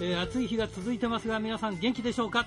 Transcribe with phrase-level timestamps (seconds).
[0.00, 2.46] えー暑い日が続いてますが皆さん元気でしょうか、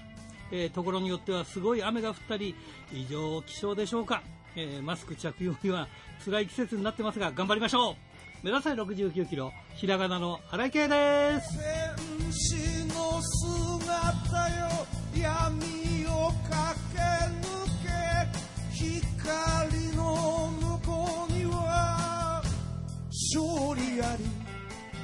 [0.51, 2.56] えーところによってはすごい雨が降ったり
[2.94, 4.24] 異常気象でしょうか、
[4.56, 5.88] えーマスク着用には
[6.24, 7.96] 辛い季節になってますが頑張りましょう。
[8.44, 12.15] 目指せ69キロひらがなの荒井圭です。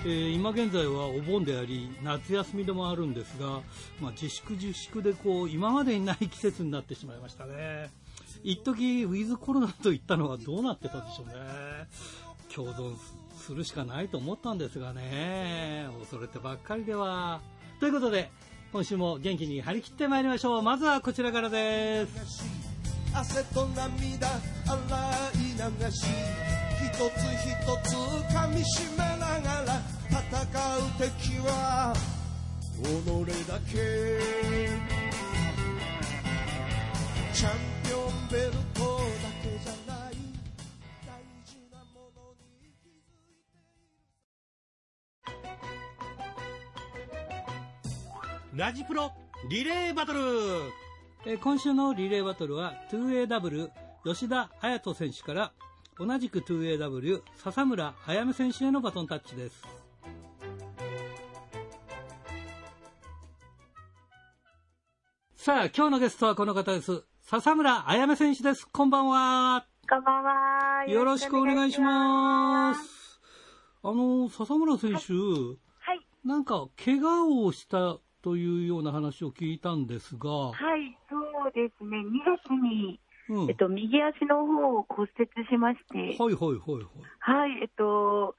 [0.04, 3.62] えー今現在はお盆であり夏休みでもあるんですが、
[4.00, 7.92] まあ、自粛自粛でこう今までにない季節になってしまいましたね。
[8.44, 11.34] 一時ウィズコロナと言ったのはどうなってたでしょうね。
[12.54, 12.96] 共存
[13.38, 15.88] するしかないと思ったんですがね。
[16.00, 17.42] 恐れてばっかりでは。
[17.80, 18.32] ということで
[18.74, 20.62] 今週も元気に張り切ってまいりましょう。
[20.64, 22.44] まずはこちらからです。
[23.14, 24.30] 汗と涙
[24.66, 24.80] 洗
[25.36, 26.61] い流し。
[27.10, 27.50] つ一
[27.90, 27.96] つ
[28.34, 30.20] 噛みしめながら戦
[30.78, 31.94] う敵は
[32.82, 32.86] 己
[33.48, 33.74] だけ
[37.34, 37.52] チャン
[37.84, 38.58] ピオンベルトだ
[39.42, 40.14] けじゃない
[41.06, 41.10] 大
[41.44, 42.20] 事なもの
[42.62, 43.34] に気づいてい
[48.54, 48.60] る。
[48.60, 49.12] ラジプロ
[49.50, 50.20] リレーバトル。
[51.40, 53.70] 今週のリレーバトルは 2AW
[54.04, 55.52] 吉田隼人選手から
[56.04, 59.62] 同じく 2AW 笹村あやめ選手へのバトンタッチです。
[65.36, 67.04] さあ今日のゲストはこの方です。
[67.22, 68.68] 笹村あやめ選手です。
[68.68, 69.68] こんばんは。
[69.88, 70.86] こんばんは。
[70.88, 73.22] よろしくお願いします。
[73.84, 76.08] あの笹村選手はい。
[76.26, 81.98] なんか怪我をしたというような話を聞いたんですが、はい、そうですね。
[81.98, 83.00] 2月に、
[83.30, 86.86] うん、えっと、右足の方を骨折しまして、はいはいはいはい
[87.20, 88.36] はい、えっと、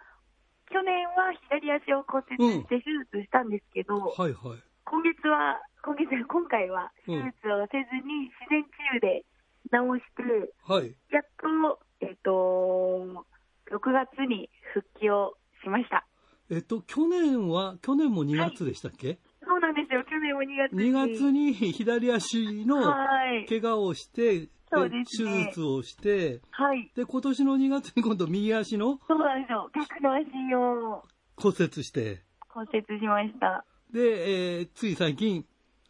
[0.71, 9.25] 去年は左足を骨折して手術したんですけど、はいはい今月は、今月、今回は手術をせずに自然治癒で
[9.73, 13.25] 治して、はいやっと、えっと、
[13.71, 16.05] 6月に復帰をしました。
[16.51, 20.05] えっと、去年は、去年も2月でしたっけ、そうなんですよ。
[20.05, 20.91] 去年も2月に。
[20.91, 22.97] 2月に左足のは
[23.35, 23.47] い。
[23.47, 26.91] 怪我をして、そうですね手術をして、はい。
[26.97, 29.71] で、今年の2月に今度右足のそうなんですよ。
[29.75, 31.03] 逆の足を
[31.37, 33.65] 骨折して、骨折しました。
[33.93, 35.45] で、えーつい最近、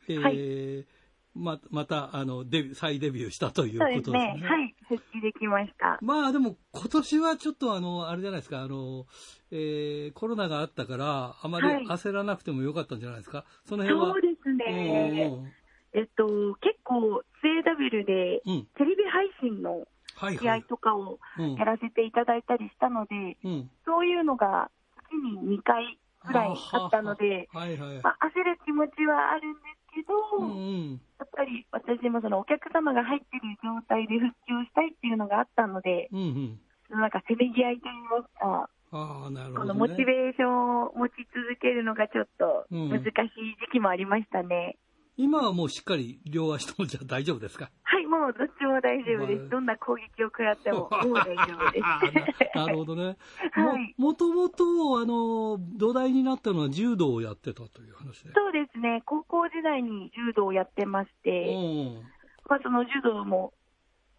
[0.08, 0.92] えーは
[1.34, 4.32] ままたあのデビュー再デビューしたということですね。
[4.32, 4.48] ですね。
[4.48, 4.74] はい。
[4.86, 5.98] 復帰できました。
[6.02, 9.06] まあでも今年はちょっとあの、あれじゃないですか、あの、
[9.50, 13.46] えーコロナがあったから、あまりはい焦らなくてもよかったんじゃないですか。
[13.64, 14.12] その辺は。
[14.12, 15.54] そうですね。
[15.94, 18.66] うんうんえっと、結構、CW でうん。
[18.76, 19.86] テレビ配信の
[20.40, 20.62] 試合。
[20.62, 23.70] とかをうんやらせていただいたりしたので、うん。
[23.84, 24.70] そういうのが
[25.10, 29.58] 月に2回ぐらいあったので、焦る気持ちはあるんで
[29.90, 31.00] すけど、うんうん。
[31.18, 36.58] やっぱり私もそのお客様が入ってる状態で復帰をしたいっていうのがあったので、うん
[36.90, 37.00] うん。
[37.00, 39.80] なんかせめぎ合いといいますか、ああ、なるこほど、ね。
[39.80, 43.10] のモチベーションを持ち続けるのがちょっとうん難しい
[43.66, 44.76] 時期もありましたね。
[45.16, 47.70] 今はもうしっかり両足ともじゃあ大丈夫ですか？
[47.82, 49.48] はい、もうどっちも大丈夫でまあす。
[49.50, 52.56] どんな攻撃を食らっても、 もう大丈夫です。
[52.56, 53.16] なるほどね。
[53.52, 54.64] はいも、もともと、
[55.00, 58.32] あの、土台になったのは柔道をやってたという話で。
[58.32, 62.02] そうですね、高校時代に柔道をやってましうて、ん。
[62.48, 63.52] まあ、その柔道も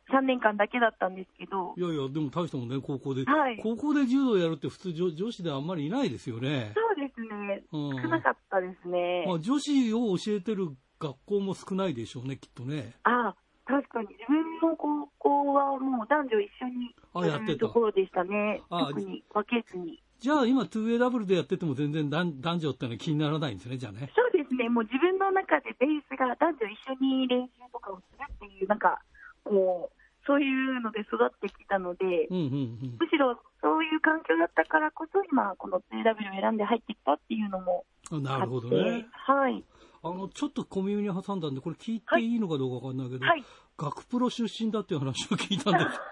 [0.10, 3.24] 3年間だけだったんですけどい、やいや、でも大したもんね、高校で。
[3.26, 6.74] はい高校で柔道やるって普通女女子であんまりいないですよね。
[6.76, 8.02] そうですね、うん。
[8.02, 9.26] 少なかったですね。
[9.28, 10.70] まあ、女子を教えてる
[11.04, 12.94] 学校も少ないでしょうね、きっとね。
[13.04, 18.62] あ確かに自分の高校はもう男女一緒にあやってたるところでしたね。
[18.70, 20.02] あ特に分けずに。
[20.20, 24.10] じゃあ今 2AW でやってても全然男男女ってのは気にならないんですね、じゃあね。
[24.16, 29.00] そうですね、もう自分の中でベースが男女一緒に練習とかをするっていう、なんか、
[29.46, 30.48] もう、そうい
[30.78, 32.98] うので育ってきたので、うんうんうん。
[33.00, 39.06] むしろそういう環境だったからこそ、今、この 2W を選んで入ってきたっていうのもあなるほどね。
[39.12, 39.64] はい。
[40.04, 43.44] あの、ちょっと小耳に挟んだんで、これ聞いていいのかどうかわかんないけど、はい。
[43.78, 46.00] 学プロ出身だっていう話を聞いたんです。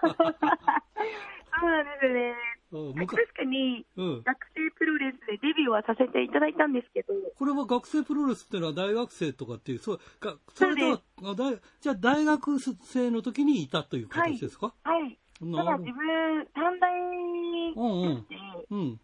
[1.60, 2.34] そうなんですね。
[2.72, 4.22] うん確かに、うん。
[4.22, 15.18] 学生プロレスでデビューはさせていただいたんですけど、これは学生プロレスっていうのは大学生とかっていう、そう、がそれとは、じゃあ大学生の時にいたという形ですか、はい。
[15.38, 18.26] たなるほだ自分、短大にうんうん。
[18.70, 19.00] うん。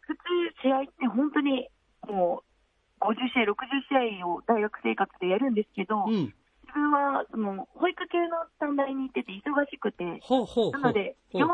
[0.00, 0.20] 普通
[0.62, 1.68] 試合って本当に
[2.06, 2.55] もう
[3.00, 6.34] 50試合、60試合を大学生活でやるんですけど、うん。
[6.66, 10.72] 自分はその保育系の短大に行ってて忙しくて、ほうほうほう。
[10.72, 11.46] なので、ほう4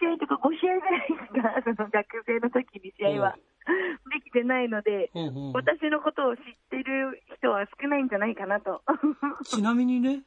[0.00, 3.36] 試合とか5試合ぐらいしか、その学生の時に試合は
[4.12, 8.82] できてないので、うんうん私のことを知ってる人は少ないんじゃないかなと。
[9.44, 10.22] ちなみにね、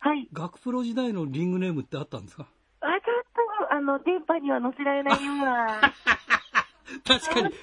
[0.00, 0.26] はい。
[0.32, 2.46] 学プロ時代のリングネームってあったんですか？
[2.80, 2.98] あ、ちょっ
[3.68, 5.92] と、あの、電波には載せられないような。
[7.04, 7.54] 確かに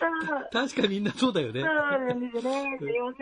[0.52, 1.74] 確かにみんなそうだよねそう。
[1.74, 2.78] なんですよね。
[2.80, 3.14] すいま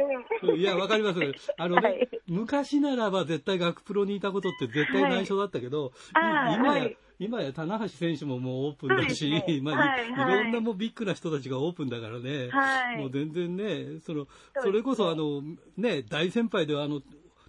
[0.42, 0.56] せん。
[0.56, 1.20] いや、わかります。
[1.58, 14.28] あのね、はい昔ならば絶対学プロにいたことって絶対内緒だったけど、はいい今や、はい今や棚橋選手ももうオープンだし、ねまあ、はいいはいいろんなもうビッグな人たちがオープンだからね、はいもう全然ね、その、
[14.60, 15.44] それこそあの、
[15.78, 17.02] ね、大先輩ではあの、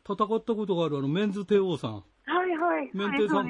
[0.07, 2.05] 戦ったことがあるあの、メンズ帝王さん。
[2.33, 2.91] はいはい。
[2.95, 3.47] メンテイさん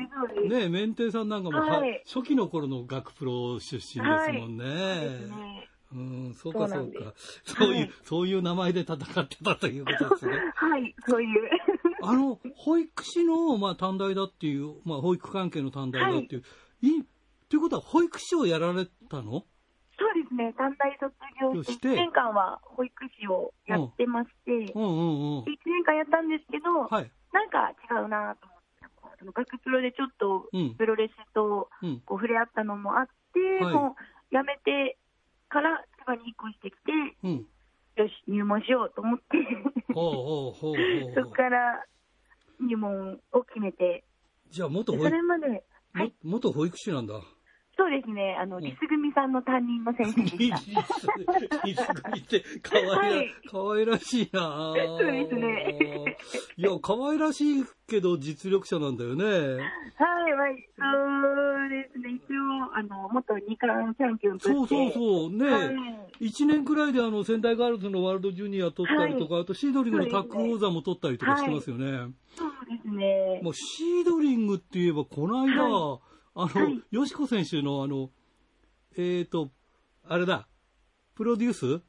[0.49, 4.65] ね、メンテイさんなんかも、ははい初期の頃の学プロ出身ですもんね。
[4.65, 7.13] そうですねうん、そうかそうか。
[7.45, 8.99] そういう、はいそういう名前で戦っ
[9.29, 10.39] てたということですね。
[10.57, 11.51] はい、そういう。
[12.03, 16.43] あの、保育士の、まあ、短大だっていう、まあ、保育関係の短大だっていう、
[16.81, 17.05] い、
[17.49, 19.45] ということは、保育士をやられたの？
[19.99, 25.45] そうですね、短大卒業そししてて、1年間は保育士をやってまして、1うんうんうん。
[25.45, 27.11] 年間やったんですけど、はい。
[27.33, 28.52] なんか違うなと
[29.23, 32.01] その学プロでちょっとうんプロレスとうん。
[32.05, 34.99] こう触れ合ったのもあって、はいもう辞めて
[35.49, 36.93] から千葉に引っ越してきて、
[37.23, 37.47] うん。
[37.97, 39.25] よし、入門しようと思って、
[41.15, 41.85] そこから
[42.59, 44.05] 入門を決めて、
[44.49, 47.21] じゃあ、元保育、れまで、はもい、元保育士なんだ。
[47.83, 50.83] そうですね、あの、んリス組さんの担任の先生でリした。
[50.83, 51.09] ス、
[51.67, 56.17] リス組って、かわいら、はいかわいらしいなそうですね。
[56.57, 59.25] いや、かわいらしいけど実力者なんだよね。
[59.25, 59.29] は
[60.29, 62.21] い、はい、そうですね。
[62.25, 64.55] 一応、あの、元二冠チャンピオンとして。
[64.55, 65.33] そうそうそう。
[65.33, 72.13] ね、はい一年くらいであの仙台ガールズのワールドジュニア取ったりとか、あとシードリングのタッグ王座も取ったりとかしてますよね。
[72.37, 73.41] そうですね。
[73.43, 75.99] もうシードリングって言えば、この間、は
[76.35, 78.11] あの、はいよしこ選手のあの、
[78.97, 79.51] えっ、と、
[80.09, 80.49] あれだ、
[81.15, 81.67] プロデュース？
[81.67, 81.81] はい、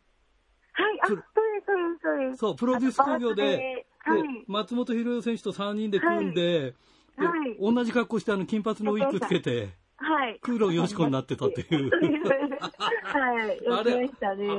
[1.03, 2.37] あ、そうです、そうです、そうです。
[2.39, 4.23] そう、プロデュース工業で、で、はでい。
[4.47, 6.73] 松本博代選手と3人で組んで、
[7.17, 10.39] ではい同じ格好してあの金髪のウィッグつけて、はい。
[10.41, 11.89] クーロンよしこになってたっていう。
[11.89, 14.11] はい、やあれね。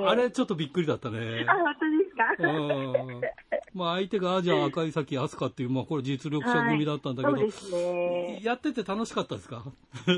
[0.07, 1.45] ああれちょっとびっくりだったね。
[1.49, 2.49] あ、本当ですか？
[2.49, 3.21] うん
[3.75, 8.41] まあ相手がアジア赤い崎飛鳥っていう、まあこれ実力者組だったんだけど、はいね。
[8.43, 9.63] やってて楽しかったですか？
[10.07, 10.15] そう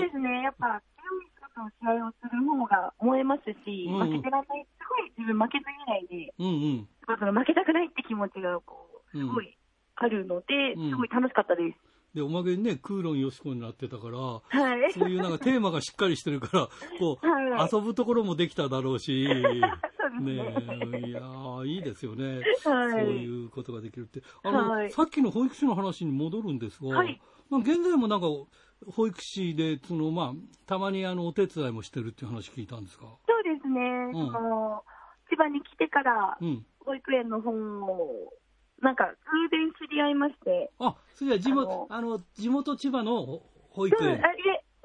[0.00, 0.42] ですね。
[0.42, 4.64] やっぱ、強い人と試合をする方が思えますし、うん負けてらんない。
[4.78, 6.88] すごい自分負けず嫌いで、うんうん。
[7.18, 8.74] その負けたくないって気持ちが、こ
[9.14, 9.56] う、うんすごい
[9.96, 11.78] あるので、うんすごい楽しかったです。
[12.14, 14.40] で、おまけにね、クーロンよしこになってたから、は
[14.88, 14.92] い。
[14.92, 16.68] そういうなんかテーマがしっかりしてるから、
[16.98, 19.26] こう、はい遊ぶところもできただろうし、
[20.20, 20.36] ねい
[21.12, 22.36] やーいいですよね。
[22.36, 22.74] はいそう
[23.10, 24.22] いうことができるって。
[24.42, 27.20] あの、はいさっきの保育士の話に戻るんですが、はい
[27.50, 28.26] まあ現在もなんか、
[28.92, 30.32] 保育士で、その、まあ、
[30.66, 33.06] たまにあの、お手伝いもしてるっていう話聞いたんですか？
[33.26, 33.80] そうですね。
[33.80, 34.82] うんその、
[35.30, 36.64] 千葉に来てからう、ん。
[36.80, 38.32] 保育園の本を、
[38.80, 44.18] なんか、偶然知り合いまして、あ、それじゃあ地元、あの、地元千葉の保育そう、あえ、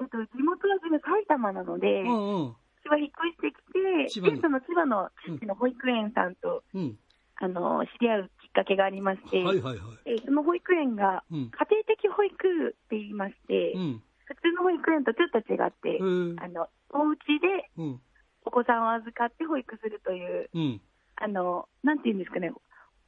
[0.00, 2.56] えっと、地元は埼玉なので、うんうん。
[2.82, 6.98] 千葉引っ越してきて、千葉にで、その千葉の地域の保育園さんと、うん。
[7.36, 10.10] あの、知り合うきっかけがありまして、はいはいはい。
[10.10, 11.50] えその保育園が、うん。
[11.50, 14.02] 家庭的保育って言いまして、うん。
[14.26, 15.98] 普通の保育園とちょっと違って、
[16.42, 18.00] あの、お家でうん。
[18.46, 20.80] お子さんを預かって保育するという、うん。
[21.16, 22.52] あの、なんていうんですかね、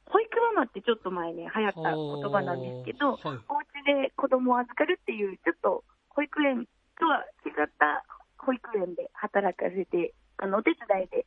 [0.09, 3.37] 保育ママってちょっと前ね、流行った言葉なんですけど、はいお家
[3.85, 6.65] で子供を預かるっていう、ちょっと保育園
[6.99, 8.03] とは違った
[8.37, 11.25] 保育園で働かせて、あの、お手伝いで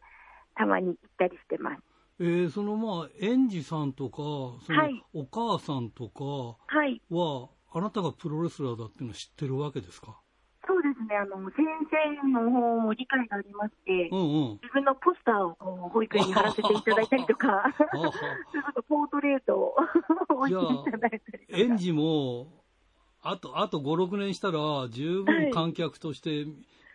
[0.55, 1.83] たまに行ったりしてます。
[2.21, 4.17] えー、そのまあ、園児さんとか、
[4.65, 6.25] そのはいお母さんとか
[6.67, 7.01] はい。
[7.11, 10.21] は、あなたがプロレスラーだっていうのは知ってるわけですか？
[10.71, 14.61] そうですね、あの、先生の方も理解がありまして、うんうん。
[14.63, 17.75] 自分のポスターをこう保育園に貼らせていただいたりとか、
[18.77, 19.75] とポートレートを
[20.29, 21.59] 置いていただいたりとか。
[21.59, 22.63] 園児も、
[23.21, 26.47] あと、あと5、6年したら、十分観客として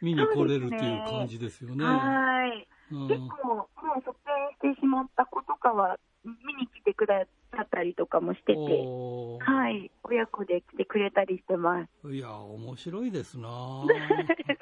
[0.01, 1.83] 見に来れるっていう感じですよね。
[1.83, 2.57] はい。
[2.59, 4.17] うん結構、もう卒
[4.63, 7.25] 園してしまった子とかは、見に来てくだ
[7.55, 9.91] さったりとかもしてて、はい。
[10.03, 12.11] 親子で来てくれたりしてます。
[12.11, 13.47] いや、面白いですな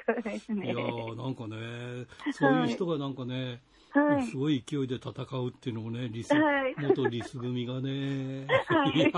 [0.06, 0.68] そうですいね。
[0.68, 3.60] やーなんかね、そういう人がなんかね、はい。
[4.28, 6.74] すごい勢いで戦うっていうのもね、リス、はい。
[6.78, 8.46] 元リス組がね。
[8.68, 8.98] はい。
[8.98, 9.10] いや。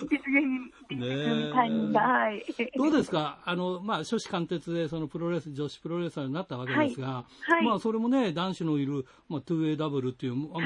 [0.00, 1.06] 実現、実ね
[1.44, 2.44] 現タイミングが、はい。
[2.76, 3.40] どうですか？
[3.44, 7.64] あの、まあ、初志貫徹で、そのプロレス、女子プロレスラーになったわけですが、はい。
[7.64, 10.60] まあ、それもね、男子のいる、まあ、2way ダブルっていう、あ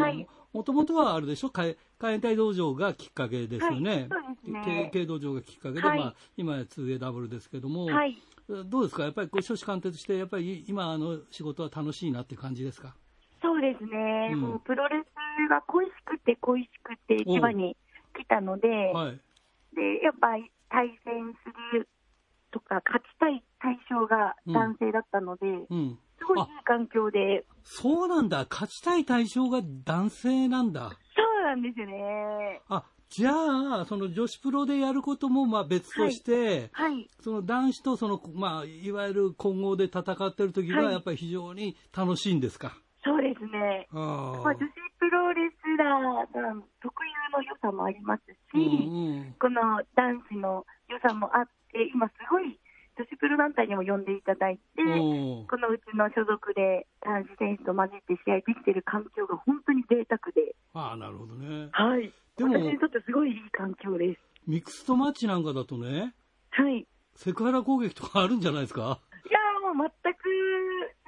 [0.53, 3.91] もともとはあれでしょ、海海援隊道場がきっかけですよね。
[3.91, 4.01] はい。
[4.01, 4.63] そうですね。
[4.65, 5.99] 軽軽道場がきっかけで、はい。
[5.99, 8.19] まあ、今や 2AW ですけども、はい。
[8.67, 9.05] どうですか？
[9.05, 12.95] やっぱりこう、初志貫徹して、やっぱり今あの仕事は楽しいなっていう感じですか？
[13.43, 17.77] そうですね、うんもうプロレスが恋しくて恋しくて千葉に
[18.17, 19.21] 来たので、はい。
[19.75, 21.89] でやっぱり対戦する
[22.53, 25.99] とか、勝ちたい対象が男性だったので、うん。
[26.19, 28.47] すごいいい環境で、そうなんだ。
[28.49, 30.91] 勝ちたい対象が男性なんだ。
[31.17, 32.61] そうなんですよね。
[32.69, 33.33] あ、じゃ
[33.81, 42.77] あ、その女子プロでやることもまあ別として、はい、その男子とその、まあ、いわゆる混合で戦ってる時が、はいやっぱり非常に楽しいんですか？
[43.05, 43.89] そうですね。
[43.93, 49.35] あまあ、女子プロレスラー特有の良さもありますし、うんうん。
[49.41, 52.59] この男子の良さもあって、今すごい
[52.97, 61.71] 女子プロ団体にも呼んでいただいて、このうちの所属で男子選手と混じって試合できてる環境が本当に贅沢で、ああ、なるほどね。
[61.73, 62.13] はい。
[62.37, 64.21] でも私にとってすごいいい環境です。
[64.47, 66.15] ミックストマッチなんかだとね、
[66.51, 66.79] はい。
[66.79, 69.01] いセクハラ攻撃とかあるんじゃないですか？
[69.31, 70.19] やーもう全く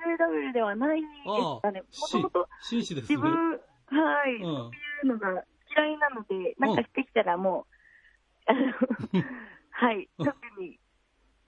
[0.04, 1.82] JW ではないですかね。
[1.82, 2.48] もともと。
[2.70, 4.70] 自分、はい、うんそ
[5.04, 5.44] ういうのが
[5.76, 9.24] 嫌いなので、なんかしてきたらもう、あ の
[9.70, 10.30] はい、特
[10.60, 10.78] に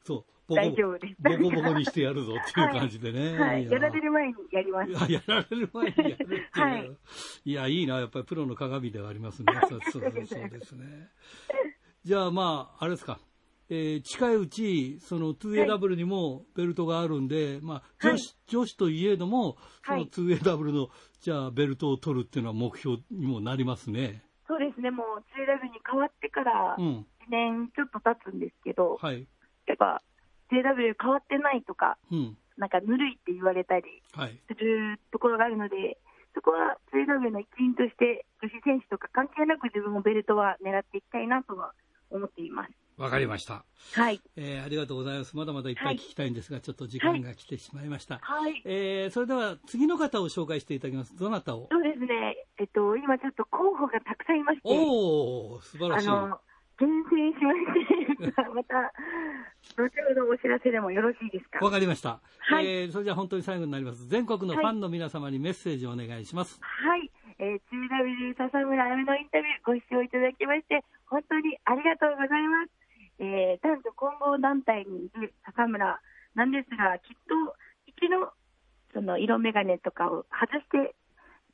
[0.05, 0.55] そう。
[0.55, 1.17] 大丈夫です。
[1.21, 3.37] ボコボコにしてやるぞっていう感じでね。
[3.37, 4.91] はい、ややられる前にやります。
[4.91, 6.61] いや、やられる前にやるっていう。
[6.61, 6.97] はい
[7.45, 7.99] いや、いいな。
[7.99, 9.47] やっぱりプロの鏡ではありますね。
[9.69, 11.09] そ うそうそうそうですね。
[12.05, 13.19] じゃあ、まあ、あれですか。
[13.69, 20.89] えー近いうち、その 2AW にもベルトがあるんで、まあ、女子、女子といえども、そのはい 2AW の、
[21.21, 24.23] じゃあ、ベルトを取るっていうのは目標にもなりますね。
[24.47, 27.07] そうですね、もう JW に変わってから1うん。
[27.29, 29.27] 年ちょっと経つんですけど、はい。
[29.67, 30.01] やっぱ
[30.53, 32.37] JW 変わってないとか、うん。
[32.57, 33.83] なんかぬるいって言われたり
[34.13, 34.39] はい。
[34.47, 35.99] するところがあるので、
[36.37, 41.73] そこは JW の一員として、女子選手とか関係なく自分もベルトは狙っていきたいなとは
[42.11, 42.71] 思っています。
[42.99, 43.65] わかりました。
[43.95, 44.21] はい。
[44.37, 45.37] えーありがとうございます。
[45.37, 48.19] まだまだいっぱはいい聞きたいんですが、ちょっと時間が来てしまいました。
[48.23, 48.63] はい。
[48.65, 51.15] えーそれでは次の方を紹介していただきます。
[51.19, 51.69] どなたを？
[51.71, 56.09] そうですね、えっと、今ちょっと候補がたくさんいまして、おー、素晴らしい。
[56.09, 56.41] あの、
[56.79, 58.93] 厳選しまして、 また、
[59.77, 61.63] 後ほどお知らせでもよろしいですか？
[61.65, 62.21] わかりました。
[62.41, 64.09] はいえーそれじゃあ本当に最後になります。
[64.09, 66.59] 全国のファンの皆様にメッセージをお願いします。
[66.63, 72.71] はい、えー、2W 笹村あめのインタビューご視聴いただきまして、本当にありがとうございます。
[73.19, 76.01] えー、男女混合団体にいる笹村
[76.35, 77.57] なんですが、きっと
[77.87, 78.33] 一度、
[78.93, 80.95] その色眼鏡とかを外して、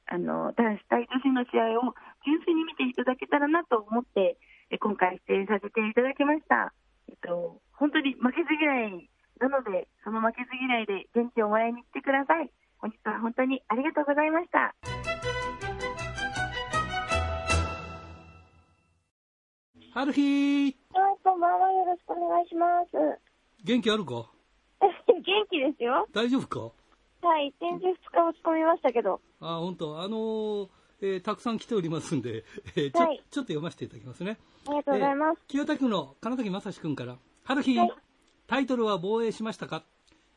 [0.06, 4.36] あの、男子対女子の試合を純粋に見ていただけたらなと思って、
[4.70, 6.72] え今回出演させていただきました。
[7.08, 12.50] えっと、本当に負けず嫌いなので、その負けず嫌いで元気をもらいに来てください。
[12.78, 14.74] 本日は本当にありがとうございました。
[19.94, 20.74] はるひー、はい、
[21.22, 21.70] こんばんは。
[21.70, 23.18] よろしくお願いします。
[23.64, 24.30] 元気あるか？
[24.80, 26.08] 元気ですよ。
[26.12, 27.26] 大丈夫か？
[27.26, 29.20] はい、展示2日落ち込みましたけど。
[29.40, 30.68] あ、本当あのー
[31.04, 32.44] えーたくさん来ておりますんで、
[32.76, 34.38] えーちょはいちょっと読ませていただきますね。
[34.66, 35.38] ありがとうございます。
[35.40, 37.92] えー清田区の金崎正史君から、春日、はい
[38.48, 39.82] タイトルは防衛しましたか、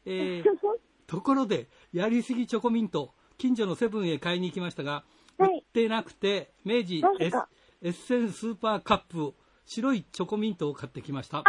[0.05, 0.45] えー
[1.07, 5.03] ところで、やりすぎチョコミント、近所のセブンへ買いに行きましたが、
[5.37, 7.35] はい売ってなくて、明治エス
[7.81, 9.33] エッセンスーパーカップ、
[9.65, 11.39] 白いチョコミントを買ってきました。
[11.39, 11.43] あ、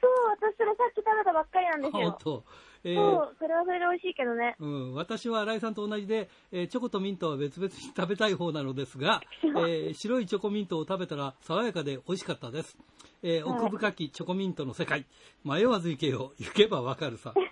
[0.00, 2.10] そう、私それさっき食べたばっかりなんですよ。
[2.10, 2.44] 本当、
[2.84, 4.56] えーそう、それはそれで美味しいけどね。
[4.58, 12.78] うん、私は新井さんと同じで、えーチョコとミントは別々に食べたい方なのですが、 えー白いチョコミントを食べたら爽やかで美味しかったです。
[13.22, 15.04] えーはい奥深きチョコミントの世界、
[15.44, 17.34] 迷わず行けよ、行けばわかるさ。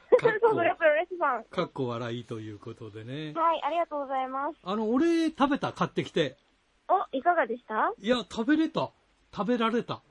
[1.50, 3.32] かっこ笑いということでね。
[3.34, 4.58] はい、ありがとうございます。
[4.62, 6.36] あの、俺食べた、買ってきて。
[6.88, 7.92] お、いかがでした？
[7.98, 8.90] いや、食べれた。
[9.34, 10.02] 食べられた。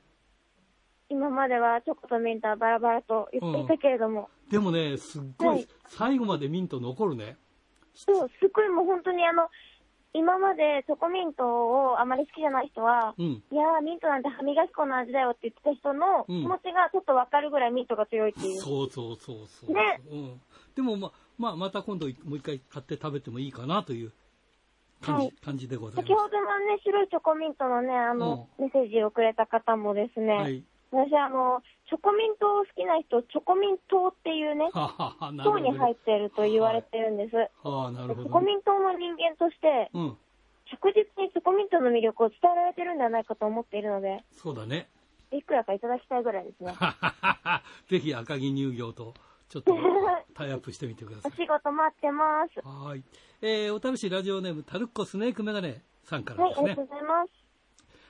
[1.09, 4.29] 今まではチョコとミントはバラバラと言っていたけれども。
[4.51, 7.37] でもね、すっごい、はい最後までミント残るね。
[7.93, 9.49] そう、すっごいもう本当にあの、
[10.13, 13.25] 今までチョコミントをあまり好きじゃない人は、うん。
[13.25, 18.59] いやー、ミントなんて歯磨き粉の味だよって言ってた人のうん気持ちがちょっとわかるぐらいミントが強いっていう。
[18.59, 19.73] そうそうそうそう。
[19.73, 20.41] ねうん、
[20.75, 24.11] でも、ま、まあ、また今度もう一回買って食べてもいいかなという
[25.01, 26.31] 感じ,、はい感じでござい先ほます。
[26.31, 30.63] どのね、白いチョコミントのね、あの、メッセージをくれた方もですね、はい。
[30.91, 37.35] 私あの、チョコミント好きな人、チョコミントっていうね、ははは、なるほど、糖に入ってると言われてるんです。
[37.63, 38.31] はあ、なるほチョ。
[38.31, 40.17] コミントの人間として、うん。
[40.69, 44.89] 着実にチョコミントの魅力を伝えられてるんじゃないかと思っているので、そうだね。
[45.31, 46.73] いくらかいただきたいぐらいですね。
[47.89, 49.13] ぜひ赤城乳業と
[49.49, 49.77] ちょっと
[50.33, 51.31] タイアップしてみてください。
[51.33, 52.67] お仕事待ってます。
[52.67, 53.03] はい。
[53.41, 56.81] えー、お試しラジオネーム、タルッコスネークメガネさんからはい、ですねありがと。
[56.83, 57.31] うございます。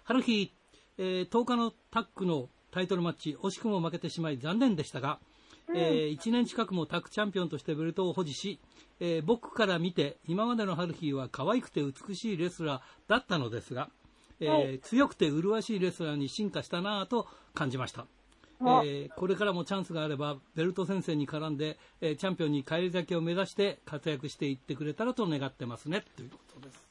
[0.05, 0.53] 春日、
[0.97, 5.19] えー10日のタッグのタイトルマッチ、惜しくも負けてしまい残念でしたが、
[5.73, 8.59] え1年近くもタッグチャンピオンとしてベルトを保持し、
[8.99, 13.89] えー僕から見て今までの春日は可愛くて美しいレスラーだったのですが、
[14.39, 18.05] えーはい強くて麗しいレスラーに進化したなぁと感じました。
[18.59, 26.87] あえーこれからもチャンスがあればベルト先生に絡んで、えーチャンピオンに返り咲きを目指して活躍していってくれたらと願ってますねということです。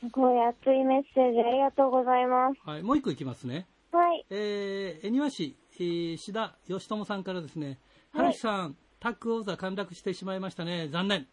[0.00, 2.60] すごい熱いメッセージありがとうございます。
[2.64, 3.66] はい、もう一個いきますね。
[3.92, 4.24] はい。
[4.30, 7.76] えー、恵庭市、えー、志田義友さんからですね、はい
[8.12, 11.26] 春日さん、タッグ王座陥落してしまいましたね、残念。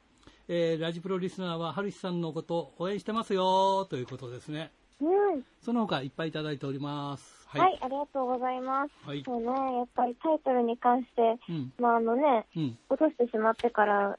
[0.48, 4.72] えー、ラジプロリスナーは春日さんのこと応援してますよということですね。
[5.02, 5.06] う
[5.38, 5.44] ん。
[5.62, 7.48] その他いっぱいいただいております。
[7.48, 7.80] はい、はい。
[7.82, 8.92] ありがとうございます。
[9.06, 11.74] はいそうね、やっぱりタイトルに関して、うん。
[11.80, 12.78] まああのね、うん。
[12.90, 14.18] 落としてしまってから、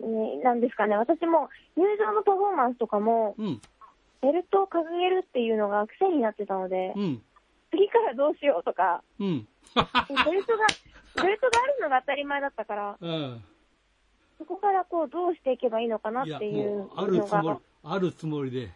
[0.00, 3.60] ね、なんですかね、私も入場のパフォーマンスとかも、うん。
[4.22, 7.22] ベルトを掲げるっていうのが癖になってたので、うん。
[7.70, 9.48] 次からどうしようとか、うん。
[10.24, 10.66] ベルトが、
[11.22, 13.44] ベルトがあるのが当たり前だったから、うん。
[14.38, 18.70] そこからこう、どうしていけばいいのかなっいや、ていうあるつもり、、あるつもりで。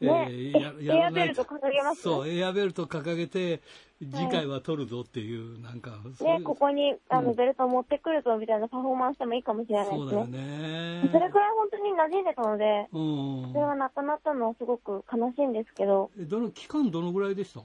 [0.00, 3.60] ねーエアベルト掲げますそう、エアベルト掲げて、
[4.00, 11.02] 次回は取るぞっていう、なんか、ね、うここにあのうんベルトを持ってくるぞみたいなパフォーマンスしてもいいかもしれないそうだよですね。
[11.04, 11.08] ね。
[11.12, 17.60] それくらい本当に馴染んでたので、うんそれがなくなったのはすごく悲しいんですけど、えどの期間どのぐらいでした？
[17.60, 17.62] あ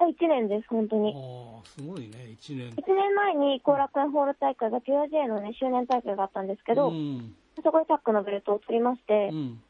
[0.00, 1.14] 1年です、本当に。
[1.16, 2.70] あすごいね1年。
[2.72, 7.34] 1年前に後楽園ホール大会が PRJ のね、周年大会があったんですけど、うん。
[7.62, 9.62] そこでタックのベルトを取りまして、うん。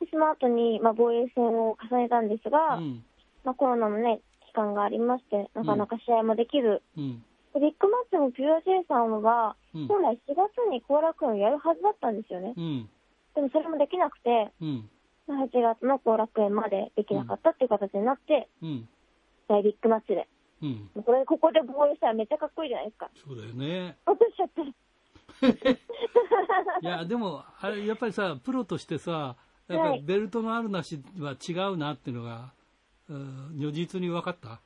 [0.00, 3.04] でその後に、まあ、防衛戦を重ねたんですが、うん。
[3.44, 9.86] まあ、コロナのね、期間がありまして、なかなか試合もできず、ビッグマッチも PRJ さんは、うん。
[9.86, 12.54] 本来4月に後楽園をやるはずだったんですよね。
[12.56, 12.88] うん。
[13.34, 14.90] でもそれもできなくて、うん。
[15.26, 18.48] まあ8月の後楽園までできなかったっていう形になって、
[19.50, 20.28] うん大ビッグマッチで。
[20.62, 23.10] うんこれ、ここで防衛したらめっちゃかっこいいじゃないですか。
[23.26, 24.62] そうだよね落としちゃって。
[26.82, 29.36] いやでもあれやっぱりさプロとしてさ
[29.68, 32.52] やっぱはいりベルトのあるなしは違うなっていうのが、
[33.08, 34.60] うん如実に分かった？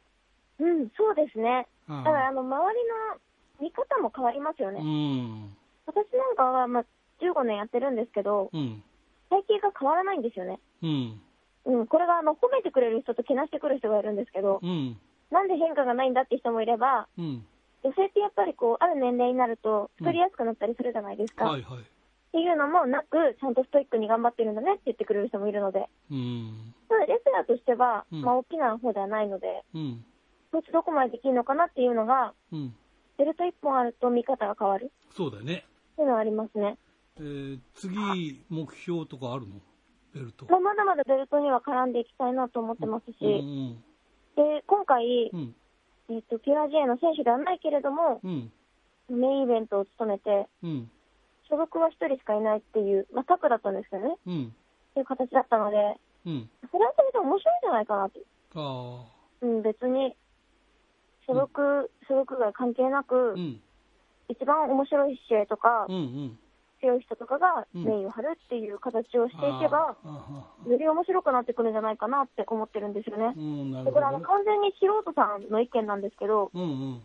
[0.58, 1.66] うん、そうですね。
[1.88, 3.20] うんだから、あの、周りの
[3.60, 4.80] 見方も変わりますようね。
[4.80, 6.84] ん私なんかは、まあ、
[7.20, 8.82] 15年やってるんですけど、うん
[9.30, 10.60] 体型が変わらないんですよね。
[10.82, 11.20] うん
[11.66, 14.96] うん、これが、あの、褒めてくれる人とけなしてくる人がいるんですけど、うん。
[15.30, 17.46] なんで変化がないんだって人もいれば、うん。
[17.82, 21.46] 女性ってやっぱりこう、ある年齢になると、太りやすくなったりするじゃないですか。
[21.46, 21.78] はいはい。
[21.80, 21.82] っ
[22.32, 26.74] ていうのもなく、ちゃんとストイックに頑張ってるんだねって言ってくれる人もいるので、うん。
[26.88, 28.22] ただレスラーとしては、うん。
[28.22, 30.04] まあ大きな方ではないので、うん。
[30.50, 32.74] こいつどこまでできるのかなっていうのが、うん。
[33.16, 34.90] ベルト1本あると見方が変わる。
[35.16, 35.64] そうだよね。
[35.92, 36.76] っていうのはありますね。
[37.16, 39.60] えー次、目標とかあるの？
[40.14, 40.46] ベルト。
[40.48, 43.84] まあ、まだまだベルトには絡んでいきたいなと思ってますし、うん
[44.36, 45.54] で、今回う、ん。
[46.10, 48.52] えっ、と、ピュア J の選手ではないけれども、うん。
[49.08, 50.90] メインイベントを務めて、うん。
[51.48, 54.46] 所属は1人しかいないっていう、まあ、タッグだったんですけどね、うん。
[54.46, 55.76] っていう形だったので、
[56.26, 56.50] うん。
[56.70, 58.20] それはそれで面白いんじゃないかなって。
[58.54, 59.04] あ
[59.42, 60.16] うん、別に、
[61.26, 63.34] 所属、所属が関係なく。
[64.28, 66.38] 一番面白い試合とか、うんうん。
[66.84, 73.40] 強い人とかがうんメインを張るっていう形をしていけば、あーあーより面白くなってくるんじゃないかなって思ってるんですよねう。
[73.40, 74.20] ん、これあの。
[74.20, 77.02] 完全に素人さんの意見なんですけど、うんうん。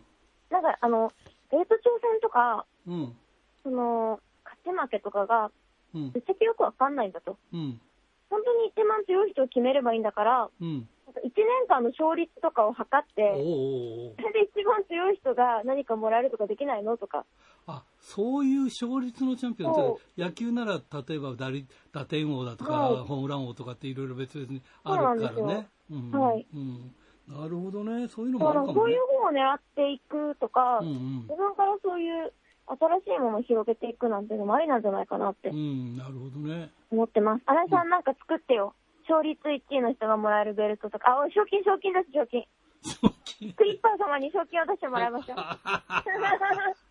[0.50, 1.10] なんかあの、
[1.50, 3.16] ベルト挑戦とか、うん。
[3.62, 5.50] その、勝ち負けとかが、
[5.94, 7.36] うんぶっちゃけよくわかんないんだと。
[7.52, 7.80] うん。
[8.28, 10.88] 本当に一番強い人を決めればいいんだから、うん。
[11.06, 17.24] なんか1年間の勝率とかを測って、それで一番強い人が何かもらえるとかできないのとか。
[17.70, 25.68] あ、そういう勝率のチャンピオンそって、野球なら例えば打率打点王だとか、はいホームラン王とかっていろいろ別々にあるからね。
[25.90, 26.94] うんはいうん。
[27.28, 28.08] なるほどね。
[28.08, 29.00] そういうのだもあるかもねそういう。
[29.20, 32.32] 方を狙っていくとか、うんうん自分からそういう
[32.66, 36.70] 新しいものを広げていくなんていうのもありなんじゃないかなってうん、なるほどね。
[36.90, 37.42] 思ってます。
[37.46, 38.74] 新井さんなんか作ってよ。
[39.08, 41.10] 勝率1位の人がもらえるベルトとか。
[41.10, 42.46] あ、賞金、賞金です、賞金。
[42.82, 45.36] 賞金クリッパー様に賞金を出してもらいましょう。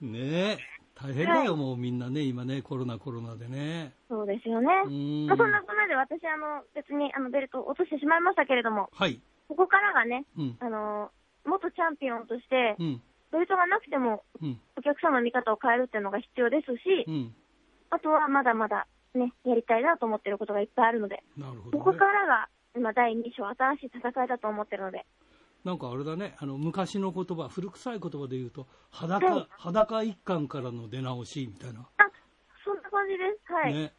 [0.00, 0.58] ねえ。
[0.94, 3.94] 大変だよ、もうみんなね、今ね、コロナコロナでね。
[4.08, 4.68] そうですよね。
[4.86, 9.20] うんまあ、そんなこんなで私、あの、別にあのベルトを落としてしまいましたけれども、はい。
[9.48, 10.56] ここからがね、うん。
[10.60, 11.10] あの、
[11.44, 13.02] 元チャンピオンとしてう、ん。
[13.32, 14.60] ベルトがなくてもうん。
[14.76, 17.34] お客さんの見方を変えるっていうのが必要ですしう、ん。
[17.90, 21.84] あとはまだまだね、やりたいなと思ってることがいっぱいあるので、なるほど、ね。
[21.84, 25.06] ここからが、今第2章、新しい戦いだと思ってるので、
[25.64, 31.80] なんかあれだね、あの、昔の言葉、古臭い言葉で言うと、裸、はい裸一貫からの出直しみたいな。
[31.80, 32.04] あ、
[32.62, 33.52] そんな感じです。
[33.52, 33.72] はい。
[33.72, 33.94] ね。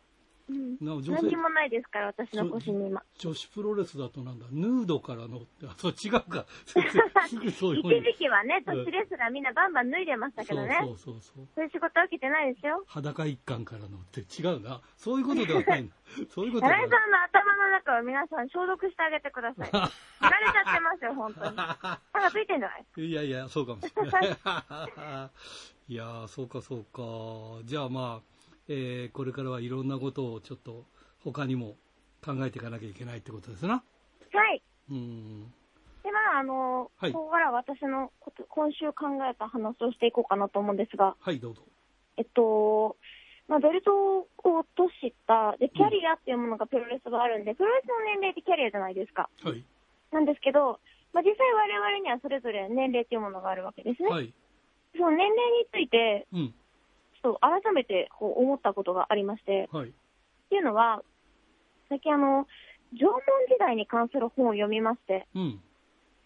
[0.47, 3.01] うん、な女性何にもないですから、私の腰に今。
[3.17, 6.45] 女子プロレスだとなんだ、ヌードからの、あ、そう違うか。
[6.65, 10.77] すぐそういう一時期はね、女子レスラーみんなバンバン脱いでましたけどね。
[10.81, 11.63] そうそうそうそう。
[11.65, 12.83] いう仕事は受けてないですよ。
[12.87, 14.81] 裸一貫からのって違うな。
[14.97, 15.89] そういうことではない。
[16.29, 16.89] そういうことではない。
[16.89, 19.69] さんの頭の中を皆さん消毒してあげてください。
[19.69, 21.57] 慣れちゃってますよ、 本当に。
[21.57, 22.85] 歯がついてんじゃない？
[22.97, 25.31] いやいや、そうかもしれない。
[25.87, 27.63] いやー、そうかそうか。
[27.65, 28.34] じゃあまあ、
[28.67, 30.85] えーこれからはいろんなことをちょっと
[31.23, 31.75] 他にも
[32.23, 33.75] 考えていかなきゃいけないってことですな。
[33.75, 33.81] は
[34.53, 34.61] い。
[34.91, 35.43] うん。
[36.03, 38.11] で、まあ、あの、はいここから私の
[38.49, 41.61] 今週考えた話をしていこうかなと思うんですが、はい、どうぞ。
[42.17, 42.95] えっと、
[43.47, 49.29] まあ、ベルトを落とした、で、キャリアっていうものがプロレスがあるんで、プロレスの年齢ってキャリアじゃないですか。
[49.43, 49.63] はい。
[50.11, 50.79] なんですけど、
[51.13, 54.09] まあ、実際我々にはそれぞれ年齢っていうものがあるわけですね。
[54.09, 54.33] はい。
[54.97, 56.53] その年齢について、うん。
[57.25, 59.89] ちょっと改めてこう思ったことがありまして、はい。
[59.89, 59.91] っ
[60.49, 61.01] ていうのは、
[61.89, 62.45] 最近あの、
[62.93, 63.17] 縄文
[63.49, 65.59] 時代に関する本を読みまして、うん。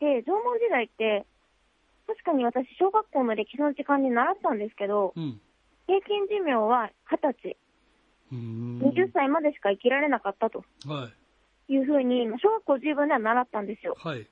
[0.02, 1.26] で、縄文時代って、
[2.06, 5.40] 確かに私、小学校の歴史の時間に習ったんですけど、うん。
[5.88, 7.58] 平均寿命は20歳、
[8.32, 8.80] うーん。
[8.92, 11.08] 20歳までしか生きられなかったとは
[11.70, 11.74] い。
[11.74, 13.96] いうふうに、まあ小学校自分では習ったんですよ。
[13.98, 14.28] はい。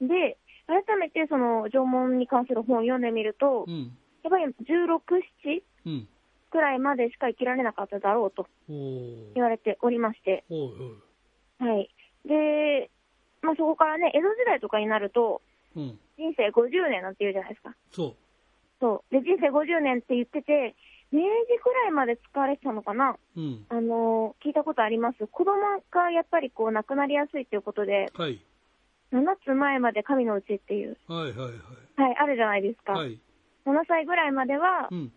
[0.00, 0.38] で、
[0.68, 3.98] 改めてその縄文に関する本を読んでみるとう、ん。
[4.26, 5.00] やっぱり16、
[5.46, 6.08] 7うん。
[6.50, 8.46] くらいまでしか生きられなかっただろうと。
[8.68, 10.44] 言われておりまして。
[11.58, 11.90] はい。
[12.26, 12.90] で、
[13.42, 15.42] まあそこからね、江戸時代とかになると、
[15.76, 15.98] うん。
[16.18, 17.74] 人生50年なんて言うじゃないですか。
[17.92, 18.16] そ
[18.80, 19.14] そう。
[19.14, 20.74] で、人生50年って言ってて、
[21.12, 21.26] 明治
[21.62, 23.40] くらいまで使われてたのかなう。
[23.40, 23.66] うん。
[23.68, 25.26] あのー聞いたことあります。
[25.26, 25.52] 子供
[25.90, 28.40] がやっぱりこう亡くなりやすいっていうことで、はい。
[29.12, 32.02] 7つ前まで神のうちっていう、はいはいはい。
[32.02, 32.92] はい、あるじゃないですか。
[32.92, 33.20] はい。
[33.66, 35.12] 7歳ぐらいまではう、ん。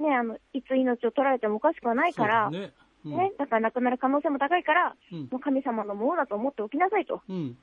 [0.00, 2.72] ね、あの、いつ命を取られてもおかしくはないから、ね。
[3.04, 3.16] うん。
[3.16, 7.56] ね、だから亡くなる可能性も高いから、うんもう神様のものだと思っておきなさいとうん。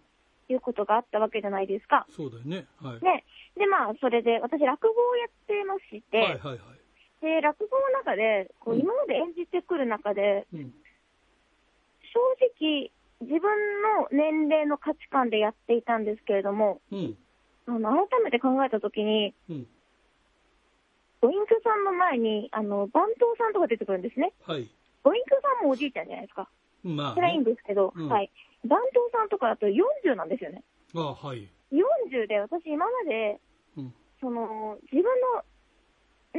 [0.50, 2.08] いうことがあったわけじゃないですか。
[2.16, 2.68] そうだよね。
[2.82, 3.04] はい。
[3.04, 3.26] ね。
[3.58, 6.58] で、まあ、それで、私、落語をやってまして、はいはいはい。
[7.22, 10.74] で、落語の中で、こう、うん今まで演じてくる中で、うん。
[12.14, 12.20] 正
[12.62, 13.42] 直、自分
[13.82, 17.18] の年齢の価値観でやっていたんですけれども、うん。
[17.66, 19.68] あの、改めて考えたときに、うん。
[21.22, 24.34] ご隠居さんの前に、あの、番頭さんとか出てくるんですね。
[24.46, 24.70] はい。
[25.04, 26.50] ご隠居さんもおじいちゃんじゃないですか。
[26.84, 27.52] まあ、それはいいんね。
[27.52, 28.32] ですけど、うんはい。
[28.66, 30.64] 番頭さんとかだと40なんですよね。
[30.96, 31.50] あはい。
[31.72, 33.40] 40で、私今まで、
[33.78, 33.94] うん。
[34.22, 35.44] その、自分の、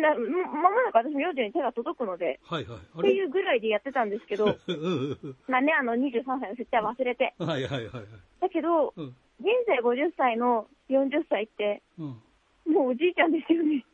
[0.00, 2.78] なまもなく私も40に手が届くので、はいはい。
[2.98, 7.34] っていうぐらいでやってたんですけど、うんうんうんまあね、あの23歳の設定は忘れて。
[7.38, 8.04] はいはいはいはい。
[8.40, 9.16] だけど、うん。
[9.40, 12.06] 現在50歳の40歳って、うん。
[12.72, 13.84] もうおじいちゃんですよね。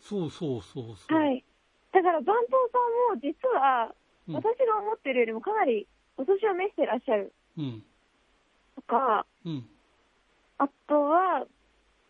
[0.00, 1.18] そうそうそうそう。
[1.18, 1.44] はい。
[1.92, 2.78] だから、番頭さ
[3.12, 3.94] んも実は、
[4.28, 7.82] うん私が思ってるよりもかなりお年を召してらっしゃるうん。
[8.76, 9.66] とか、うん。
[10.58, 11.46] あとは、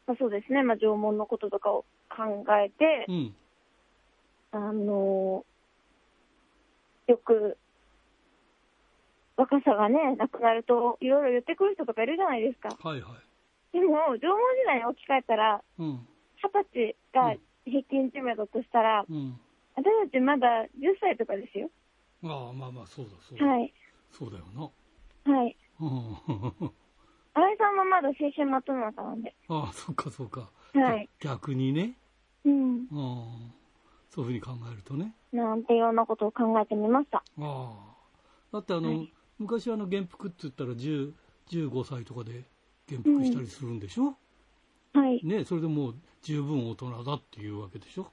[0.07, 3.35] まあ、そうですね、まあ、縄文のこととかを考えてう、ん。
[4.53, 5.46] あの
[7.07, 7.57] よく、
[9.37, 12.76] 若さがね、なくなると、いろいろ言ってくる人とかいるじゃないですか。
[12.87, 13.09] はいは
[13.72, 13.72] い。
[13.72, 16.07] でも、縄文時代に置き換えたら、うん。
[16.42, 19.38] 二十歳が平均寿命だとしたら、うん。
[19.77, 21.70] 私たちまだ10歳とかですよ。
[22.25, 23.46] ああ、まあまあ、そうだそうだ。
[23.46, 23.73] はい。
[24.11, 25.33] そうだよな。
[25.33, 25.57] はい。
[25.81, 25.88] うん。
[27.33, 29.35] 新井さんもまだ青春真っ只中なんで。
[29.49, 30.51] ああ、そっかそっか。
[30.75, 31.09] はい。
[31.20, 31.96] 逆にね。
[32.44, 32.53] うん。
[32.53, 32.87] うん。
[34.11, 35.14] そういうふうに考えるとね。
[35.33, 37.18] なんていろんなことを考えてみました。
[37.18, 37.90] ああ。
[38.53, 41.12] だってあの、はい昔あの、元服って言ったら10、
[41.49, 42.44] 15歳とかで
[42.87, 44.14] 元服したりするんでしょ、
[44.92, 45.20] はい。
[45.25, 48.07] ねそれでもう十分大人だっていうわけでしょ？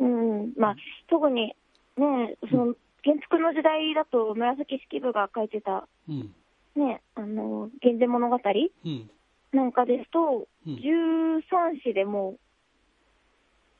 [0.00, 0.52] うん。
[0.56, 0.76] まあ、
[1.08, 1.54] 特に、
[1.96, 6.34] ね、その、建築の時代だと紫式部が書いてた、うん。
[6.74, 8.38] ね、あの、源氏物語
[8.84, 9.10] うん。
[9.52, 12.38] なんかですと、うん13子でもう、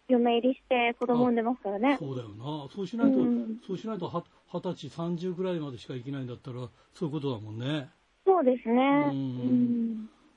[0.06, 1.96] 嫁入りして子供産んでますからね。
[1.98, 2.68] そうだよな。
[2.70, 7.88] そうしないと、うんそうしないとは二十歳、30ぐらいまでしか生きないんだったら、そういうことだもんね。
[8.26, 8.74] そうですね。
[8.82, 9.83] ううんん。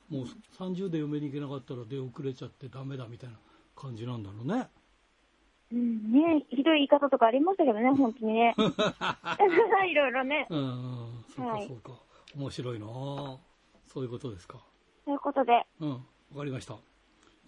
[0.10, 0.26] もう
[0.58, 3.38] 30で嫁に行けなかったら出遅れちゃってダメだみたいな
[3.76, 4.68] 感じなんだろうね。
[5.72, 8.56] うん、ねひどい言い方とかありましたけどね、本当にね。
[9.92, 10.48] いろいろね。
[10.50, 11.92] うん、そうかはいそうか。
[12.36, 13.38] 面白いなあ
[13.88, 14.60] そういうことですか。
[15.06, 16.00] ということで、うん、わ
[16.38, 16.74] かりました。
[16.74, 16.82] 今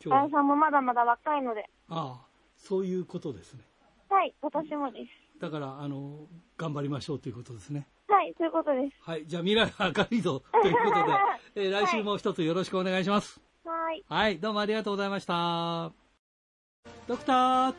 [0.03, 3.63] 日は、あやさんもまだまだ若いので、ああ、そういうことですね。
[4.09, 5.39] はい、私もです。
[5.39, 7.87] だから、あの、頑張りましょうということですね。
[8.09, 8.95] はい、そういうことです。
[9.01, 11.13] はい、じゃあ未来は明るいぞということで、
[11.55, 13.39] えー来週も一つよろしくお願いします。
[13.63, 14.03] はい。
[14.09, 15.91] はい、どうもありがとうございました。
[17.07, 17.73] ドクター、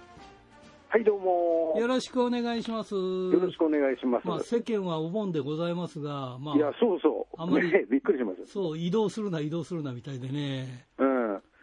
[0.93, 1.79] はい、どうも。
[1.79, 2.95] よろしくお願いします。
[2.95, 4.27] よろしくお願いします。
[4.27, 7.37] まあ、世間はお盆でございますが、まあい、や、そうそう。
[7.41, 8.45] あんまりね、 びっくりします。
[8.47, 11.10] そう、移動するな、移動するなみたいでね、うん。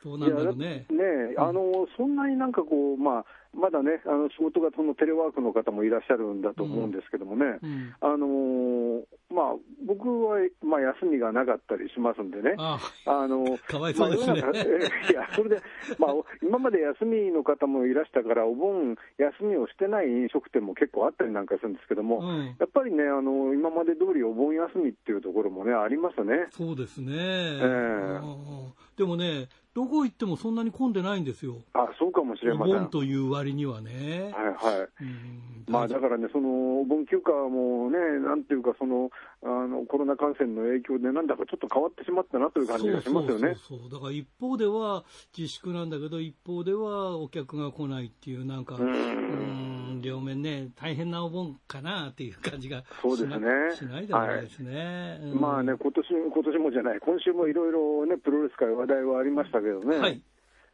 [0.07, 0.85] どうなんだろうね。
[0.89, 3.25] いやね、あの、そんなになんかこう、まあ、
[3.57, 9.01] まだね、あの仕事がそのテレワークの方もいらっしゃるんだと思うんですけどもね、うん、あのー
[9.33, 13.27] まあ、僕は、まあ、休みがなかったりしますんでね、ああ。
[13.27, 14.41] の かわいそうですね。
[14.41, 15.61] まあいや、それで、
[15.97, 22.55] まあ、今まで休みの方もいらしたから、お盆休みをしてない飲食店も結構あったりなんかするんですけども、うん。
[22.59, 26.47] やっぱりね、あの今まで通りお盆休みっていうところもね、ありますね。
[26.51, 32.73] そうですね、えうんでもね、どこ行ってもそんなに混んでないんですよ、あ、そうかもしれおません。
[32.73, 34.33] はい盆という割にはね。
[34.33, 35.03] はい。
[35.03, 39.11] うんまあだからね、そのお盆休暇もね、なんていうか、その
[39.43, 43.53] あのコロナ感染の影響で、なんだかちょっと変わってしまったなという感じがしますよね。
[43.53, 45.03] そうそうそうだから一方では
[45.37, 49.66] 自粛なんだけど、一方ではお客が来ないっていう、なんか、ううん
[49.97, 53.75] ん、両面ね、大変なお盆かなっていう感じがそうですね。
[53.75, 55.19] しないでもないですね。
[55.23, 55.41] うん。
[55.41, 59.97] まあね、今年今年もじゃない、今週もいろいろね、プロレス界、話題はありましたけどね。
[59.97, 60.21] はい、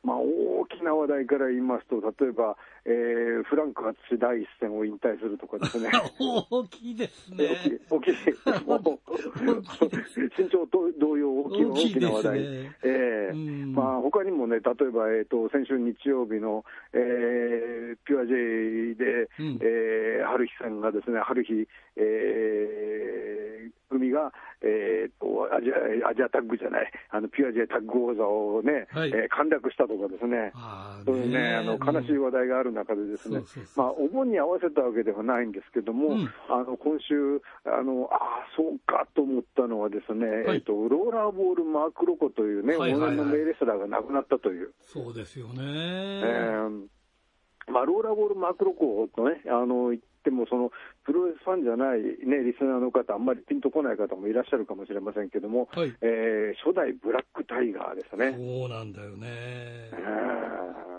[0.03, 5.89] まあ、大きな話題から言いますと、例えば、えーフランク淳第一戦を引退するとかですね。
[6.19, 7.47] 大きいですね。
[7.89, 8.13] 大きい、大きい、
[10.37, 12.39] 身長と同様大きい大きいですね大きな話題。
[12.43, 25.69] ええうんまあ他にもね、例えば、えっ、と、先週日曜日の、えーピュア J で、うんえー春日さんがですね、春日、えー組が、えーとアジ
[26.03, 29.09] ア、アジアタッグじゃない、あの、ピュア J タッグ王座をね、はい。
[29.09, 30.51] えー陥落したとかですね。
[31.05, 33.41] そういうね、あの悲しい話題がある中でですね、
[33.75, 36.29] まあ、お盆に合わせたわけではないんですけども、うん。
[36.49, 38.19] あの今週、あのああ、
[38.55, 40.55] そうかと思ったのはですね、はい。
[40.57, 43.15] えっと、ローラーボールマークロコというね、はいはいはい。
[43.15, 44.73] の名レスラーが亡くなったという。
[44.81, 45.61] そうですよね。
[45.61, 46.87] えー
[47.71, 50.71] まあ、ローラーボールマークロコとね、あの言ってもその、
[51.03, 58.35] プロレスファンじゃない、ね、リスナーの方、あんまりピンとこない方もいらっしゃるかもしれませんけども、はいえー初代ブラックタイガーですね。
[58.37, 59.27] そうなんだよね。
[59.27, 59.89] え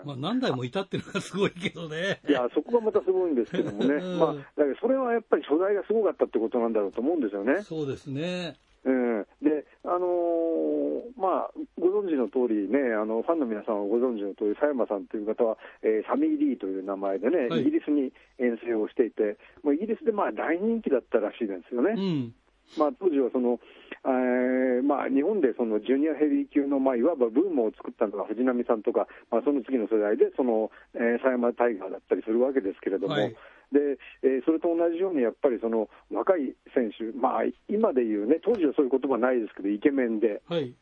[0.03, 2.21] ーまあ、何代もいたっていうのがすごいけどね。
[2.29, 7.63] いや、そこがまたすごいんですけどもね、うんまあ、だけどそれはやっぱり初代がすごかったってことなんだろうと思うんですよね。
[7.63, 8.55] そうですね。
[8.85, 21.93] うん、で、あのーまあ、ご存知の通りね、あのファンの皆さんはご存知の通り、佐山さんという方は、えーサミー・リーという名前でね、はいイギリスに遠征をしていて、もうイギリスでまあ大人気だったらしいですよね。
[21.97, 22.33] うん。
[22.77, 23.59] まあ、当時はその、
[24.05, 33.35] えーまあ、日本でそのジュニアヘビー級の、まあ、いわばブームを作ったのが藤波さんとか、まあ、その次の世代でその、えー、狭山タイガーだったりするわけですけれども、はい
[33.71, 40.73] でえーそれと同じようにやっぱりその若い選手、まあ、今でいうね、当時はそういう言葉ないですけど、イケメンで、はい。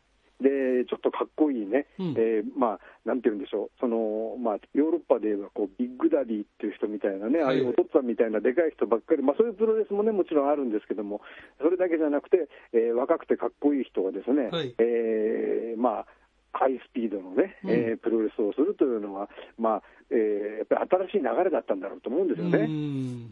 [0.41, 2.07] でちょっとかっこいいね、うん。
[2.17, 11.21] えーまあ、なんて言うんでしょう、そのまあ、ヨーロッパで言えばこうビッグダディっていう人みたいなね、ああいうお父さんみたいなでかい人ばっかり、まあ、そういうプロレスもね、もちろんあるんですけども、
[11.61, 16.05] それだけじゃなくて、えー若くてかっこいい人がですね、はいえーまあ、
[16.53, 22.67] ハイスピードのね、うんえープロレスをするというのは、まあえーやっぱり新しい流れだったんだろうと思うんですようね。
[22.67, 23.27] ん。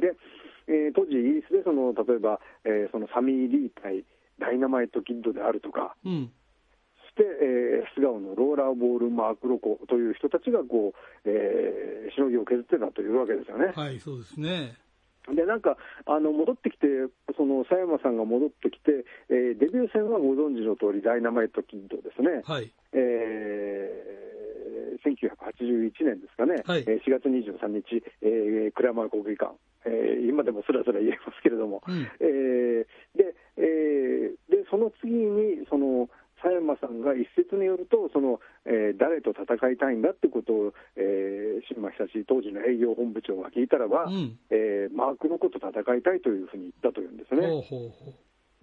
[0.00, 0.14] で、
[0.66, 4.04] えー当時、イギリスでその例えば、えーそのサミー・リー対
[4.40, 6.32] ダイナマイト・キッドであるとか、うん。
[7.02, 13.72] そして、えー素顔のローラーボールマークロコという人たちがこう、えーしのぎを削ってたというわけですよね。
[13.76, 14.74] はい、そうですね。
[15.32, 16.86] で、なんか、あの戻ってきて、
[17.36, 22.42] その佐山さんが戻ってきて、えーデビュー戦はご存知の通り、ダイナマイトキッドですね。
[22.44, 22.72] はい。
[22.92, 24.24] えー
[25.04, 26.84] 1981年ですかね、はい。
[26.86, 29.54] えー4月23日、えー、鞍馬国技館、
[29.86, 32.08] えー今でもすらすら言えますけれども、うん。
[32.20, 32.84] えー
[33.16, 36.08] でえーでその次にその
[36.44, 47.46] 佐山さんが一説によるとその、えー誰と戦いたいんだってことを、えー、新町たち当時の営業本部長が聞いたらば、うんえーマークロコと戦いたいというふうに言ったというんですね。
[47.48, 48.14] ほうほうほう。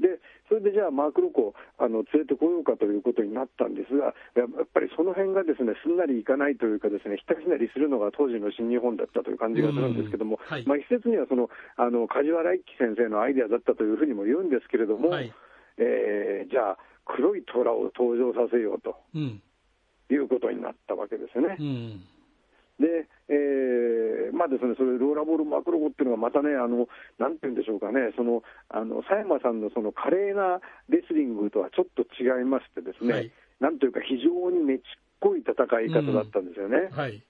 [0.01, 15.31] でそれでじゃあ、マーク・ロコをあの連れてこようかということになったんですが、ややっぱりその辺がですねすんなりいかないというか、ですねひったひなりするのが当時の新日本だったという感じがするんですけども、うんはいまあ、一説にはそのあの梶原一騎先生のアイデアだったというふうにも言うんですけれども、はい
[15.77, 19.41] えーじゃあ、黒い虎を登場させようとうん。
[20.09, 21.55] いうことになったわけですよね。
[21.59, 22.03] うん。
[22.79, 26.87] で、えーまあですね、それ、ローラボールマクロコっていうのがまたね、あの、
[27.19, 30.59] なんて言うんでしょうかね、その、あの、佐山さんのその華麗な
[30.89, 34.83] レスリングとはちょっと違いましてですね、はいなんというか非常にめちっ
[35.19, 36.89] こい戦い方だったんですよね。
[36.91, 37.23] はい。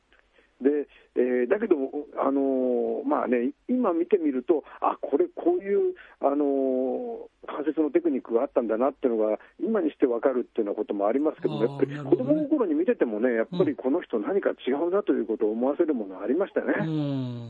[0.62, 1.76] でえーだけど、
[2.18, 16.74] あのーまあね、今見てみると、あこれ、こういう、あのー関節のテクニックがあったんだなっていうのが、今にして分かるっていうようなこともありますけどやっぱり子供の頃に見ててもね、やっぱりこの人、何か違うなということを思わせるものがありましたね。
[16.80, 17.50] うん。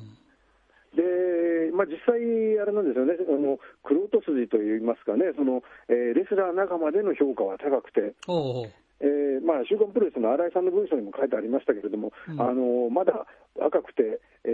[0.95, 2.19] で、まあ、実際、
[2.59, 8.65] あれなんですよね、あのクロート筋といいますかね、そのえーレスラー仲間での評価は高くて、おうおう。
[9.01, 14.49] えーまあ、週刊プロレスの新井さんの文章にも書いてありましたけれども、うんあのまだ若くて、え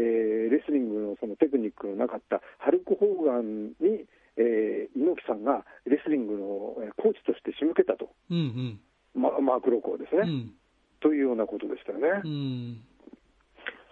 [0.47, 4.07] ーレスリングのそのテクニックのなかったハルク・ホーガンに、
[4.38, 8.79] えー猪木さんがレスリングのえーコーチとして仕向けたと、うん
[9.13, 10.21] まマーク・ロコーですうん。
[10.21, 10.53] うね、ん。
[11.01, 12.21] というようなことでしたよね。
[12.23, 12.77] うん。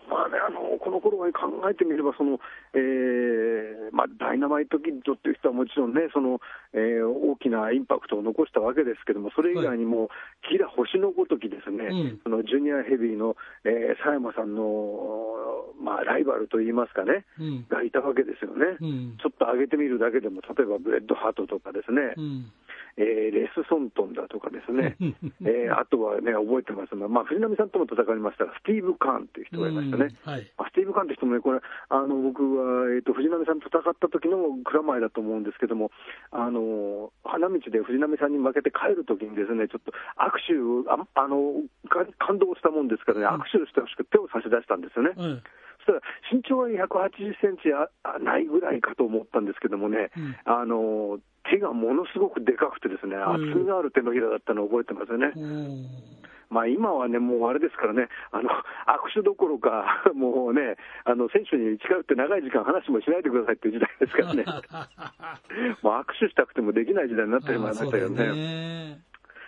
[0.09, 2.39] まあね、あのこの頃は考えてみればその、
[2.73, 6.39] えーまあ、ダイナマイトキッドっていう人はもちろんねその、
[6.73, 10.09] えー大きなインパクトを残したわけですけども、それ以外にも、
[10.49, 15.35] キラ星のごときですね、うんそのジュニアヘビーの、えー佐山さんの、
[15.81, 17.65] まあ、ライバルといいますかね、うん。
[17.69, 18.77] がいたわけですよね。
[18.79, 19.17] うん。
[19.21, 22.51] ちょっと上げてみるだけでも、例えばブレット・ハートとかですね、うん。
[22.97, 24.95] えーレス・ソントンだとかですね、
[25.43, 30.15] えーあとはね、覚えてますが、まあ、藤波さんとも戦いましたら、スティーブ・カーンっていう人がいましたね。
[30.15, 30.51] うんはい。
[30.57, 35.91] あスティーブ・カーンって人もね、これ、あの僕は、えー、と藤波さんと戦った時の蔵前だと思うんですけども、
[36.31, 45.11] あの花道で藤波さんに負けて帰る時にですね、ちょっと握手をああのか感動したもんですからね、握手をしてほしく手を差し出したんですよね。
[45.17, 45.43] うん。
[45.85, 50.35] た ら身長は180センチああないぐらいかと思ったんですけどもね、うん。
[50.45, 51.19] あの
[51.49, 55.31] 手がものすごくでかくてですね、厚みのある手のひらだったのを覚えてますよね。
[55.35, 56.25] おー。
[56.49, 64.45] まあ、今はね、もうあれですからね、あの握手どころか、 もうね、あの選手に近寄って長い時間話もしないでくださいっていう時代ですからね、
[65.81, 68.99] もう握手したくてもできない時代になってしまいましたけどね。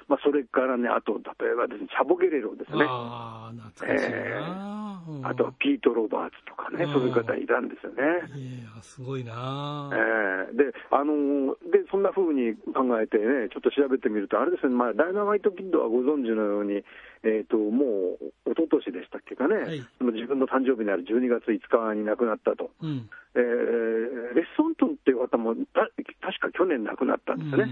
[0.08, 2.86] まあ、それからね、あと、例えばですね、チャボゲレロですね。
[2.88, 4.74] ああ、懐かしいな。
[4.74, 4.88] うん
[5.24, 8.28] あとはピート・ロバーツとかね、うんそういう方いたんですよね。
[8.36, 9.90] いや、すごいな。
[9.94, 16.84] えーで、あのーで、そんな風に考えてね、ちょっと調べてみると、あれですね、まあ、ダイナマイトキッドはご存知のように、
[17.24, 19.80] えっ、と、もう、一昨年でしたっけかね、はい
[20.18, 22.72] 自分の誕生日になる12月5日に亡くなったと。
[22.82, 23.10] うん。
[23.36, 25.88] えーレッソントンっていう方も、た
[26.22, 27.72] 確か去年亡くなったんですよね。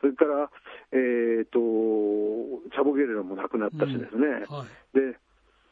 [0.00, 0.50] それから、
[0.92, 1.58] えっ、と、
[2.70, 4.44] チャボゲレロも亡くなったしですね。
[4.48, 4.96] うんはい。
[4.96, 5.18] で、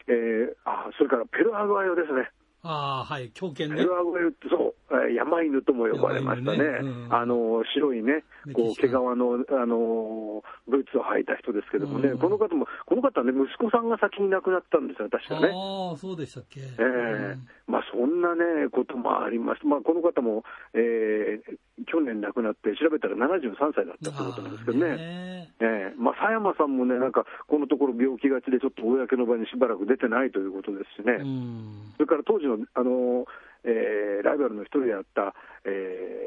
[0.07, 2.31] えーあ、それからペルアグアヨですね。
[2.65, 3.31] ああ、はい。
[3.31, 6.59] 狂犬ねそう、えー山犬とも呼ばれましたね。
[6.59, 15.49] ねうんあの、白いね、こう、毛皮の、あの、ブーツを履いた人ですけどもね、うんこの方も、この方ね、息子さんが先に亡くなったんですよ、確かね。
[15.53, 16.61] ああ、そうでしたっけ。
[16.61, 21.59] ええまあ、そんなね、こともありまして、まあ、この方も、えー
[21.91, 24.97] 去年亡くなって、調べたら73歳だったということなんですけどね。
[24.97, 25.51] ね。
[25.61, 31.19] ええまあ、佐山さんもね、なんか、このところ病気がちで、ちょっと公の場にしばらく出てないということですしね。
[31.19, 31.93] うん。
[31.97, 33.27] それから当時の、あの
[33.65, 35.69] えーライバルの一人であった、え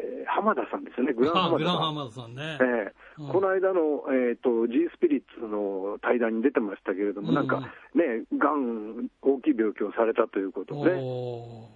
[0.03, 2.35] ー浜田さんですよね、グランあ浜田さん。
[2.35, 2.57] ね。
[2.61, 7.61] ええうんこの間の、えー、と G スピリッツの対談に出てましたけれども、うんなんか
[7.95, 10.91] ね、がん、大きい病気をされたということをね、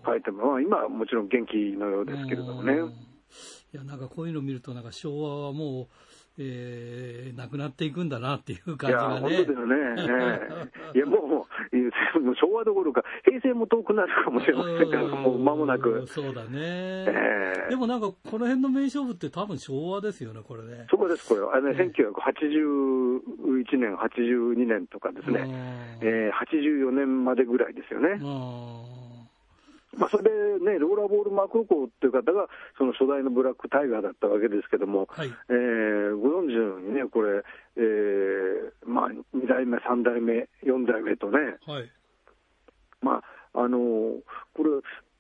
[0.05, 2.73] 書いても、まあ、今はもちろん元気のようですけれどもね。
[2.73, 2.93] うん
[3.73, 5.87] いや、なんかこういうのを見ると、なんか昭和はもう、
[6.43, 9.19] えー、なくなっていくんだなっていういや、感じがね。
[9.19, 9.75] 本当ですよね。
[9.97, 11.89] ええいや、もう、いや
[12.21, 16.05] もう昭和どころか、平成も遠くなるかもしれませんから、もう間もなうんく。
[16.07, 16.49] そうだね。
[16.53, 20.87] ええでもなんか、この辺の名勝負って多分昭和ですよね、これね。
[20.89, 21.55] そうです、これは。
[21.55, 25.47] あのね、1981年、82年とかですね、
[26.01, 28.19] えー84年までぐらいですよね。
[29.97, 30.29] まあ、それで
[30.63, 35.27] ね、ローラーボール・マクロコーっていう方が、その初代のブラックタイガーだったわけですけども、はい。
[35.49, 37.43] えーご存知のようにね、これ、
[37.77, 41.91] えーまあ、2代目、3代目、4代目とね、はい。
[43.01, 43.23] ま
[43.53, 43.79] あ、あの
[44.53, 44.69] これ、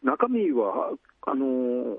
[0.03, 0.91] 中身は、
[1.23, 1.91] あの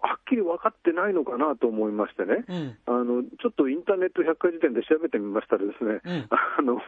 [0.00, 2.78] はっきり分かってないのかなと思いましてね、うん。
[2.86, 6.80] あのちょっとインターネット百科事典で調べてみましたらですね、うん あの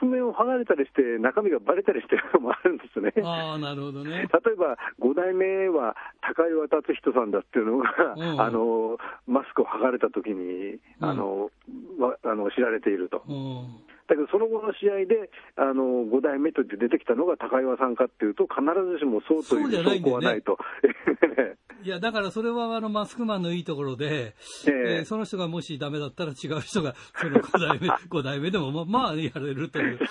[0.00, 3.12] 覆面を剥がれたりして、中身がバレたりしてるのもあるんですね。
[3.22, 4.28] ああ、なるほどね。
[4.44, 11.50] 例えば、5代目は高岩達人さんだっていうのが、うんあのマスクを剥がれた時にあの、
[11.98, 13.22] わあの知られていると。
[13.28, 13.66] うん。
[14.06, 18.60] だけど、その後の試合で、あの5代目として出てきたのが高岩さんかっていうと、必
[18.92, 20.58] ずしもそうという証拠はないと。
[21.82, 24.34] いや、だからそれはあのマスクマンのいいところで、
[24.66, 29.98] えええーその人がもしダメだったら違う人が、その5代目、 5代目でもまあ、まあ、やれるという。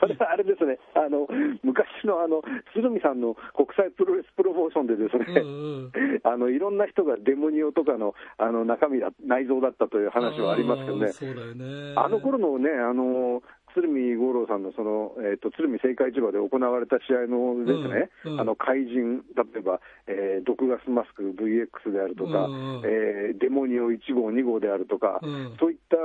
[0.00, 1.28] それはあれですね、あの
[1.62, 5.48] 昔のあの鶴見さんの国際プロレスプロモーションでですね、うん
[5.84, 11.08] うんあのいろんな人がデモニオとかのあの中身だ内臓だったという話はありますけどね。
[11.08, 11.94] そうだよね。
[11.96, 13.39] あの頃のね、あの
[13.74, 18.40] 鶴見五郎さんのその、えー、と鶴見青果市場で行われた試合のですね、うんうん。
[18.40, 25.56] あの怪人、例えば、えー毒ガスマスク VX であるとか、うんうんえーデモニオ1号、2号であるとか、うん。
[25.58, 25.96] そういった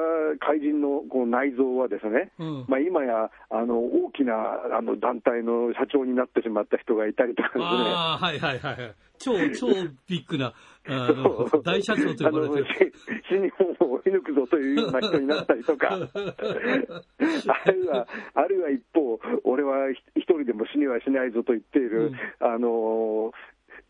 [0.46, 2.66] 怪人のこう内臓はですね、うん。
[2.68, 4.34] まあ、今やあの大きな
[4.78, 7.66] あの団体の社長になってしまった人がいたりとかですね。
[7.66, 8.96] はいはいはいはい。
[9.18, 9.68] 超、超
[10.08, 10.54] ビッグな、
[11.64, 12.66] 大社長と呼ばれてる。
[12.66, 12.94] あのし
[13.30, 15.90] 新日本を追い抜くぞというような人になったりとか、
[17.66, 23.32] あるいは、あるいは一方、俺は一人でも死にはしないぞと言っている、うんあの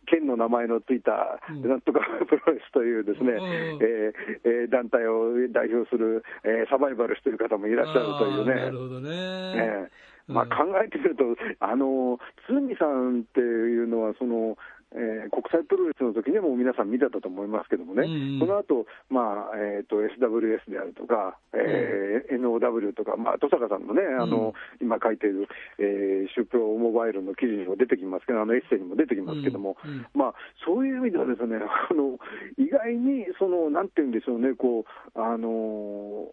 [0.08, 8.78] 県の名前のついた、うんなんとかプロレスというですね、うんえーえー団体を代表する、えーサバイバルしている方もいらっしゃるというあーなるね。
[8.78, 9.10] ほどね。
[9.12, 11.24] ええまあ、うん考えてみると、
[11.60, 14.58] あの鶴見さんっていうのはその、
[14.96, 18.40] えー国際プロレスの時にも皆さん見てたと思いますけどもね、うんうん。
[18.40, 25.48] その後、まあえー、と SWS であるとか、えー NOW とか、まあ、登坂さんのね、あの今書いている、
[25.80, 30.34] えー、シュープロモバイルの記事にも出てきますけど、あのエッセイにも出てきますけども、うんうんまあ、
[30.66, 32.18] そういう意味ではですね、あの
[32.58, 34.86] 意外にその、なんていうんでしょうね、こ
[35.16, 36.32] うあの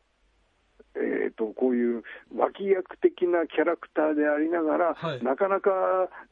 [0.95, 2.03] えー、とこういう
[2.37, 5.71] 脇役的なキャラクターでありながら、はいなかなか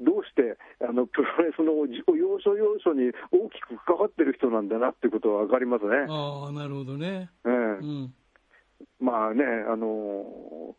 [0.01, 6.07] どうしてあのプロレスの自己要所要所に大きく関わってる人なんだなっていうことは分かりますね。
[6.09, 7.31] ああ、なるほどね。
[7.47, 8.15] ええうん。
[8.99, 10.75] まあね、あの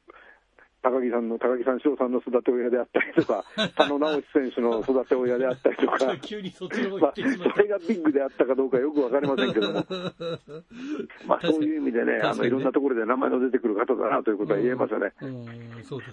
[0.81, 3.45] 高木さんの、高木さん翔さんの育て親であったりとか、
[3.77, 9.85] 佐野直樹選手の育て親であったりとか、急にそっちの方行まあ、ってしまっそれがビッグであったかどうかよく分かりませんけども、
[11.27, 15.13] まあ、そういう意味でね、あのいろんなところで名前の出てくる方だなということは言えますよね。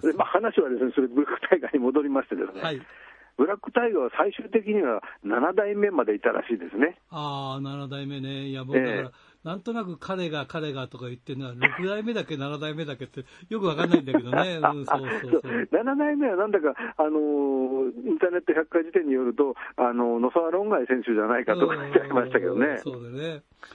[0.01, 2.81] でまあ、話はですね、それブラックタイガーに戻りましてですね、はい。
[3.37, 6.99] ブラックタイガーは最終的には7代目までいたらしいですね。
[7.09, 8.49] ああ、7代目ね。
[8.49, 14.59] いや、僕だから、ええなんとなく彼が彼がとか言ってるのは、6代目だっけ、7代目だっけって、よくわかんないんだけどね。
[14.61, 15.51] うん、そうそうそう。
[15.71, 22.77] 7代目はなんだか、あのーインターネット百科事典によると、あの野沢論外選手じゃないかとか言ってありましたけどねうん。
[22.77, 23.17] そうだね。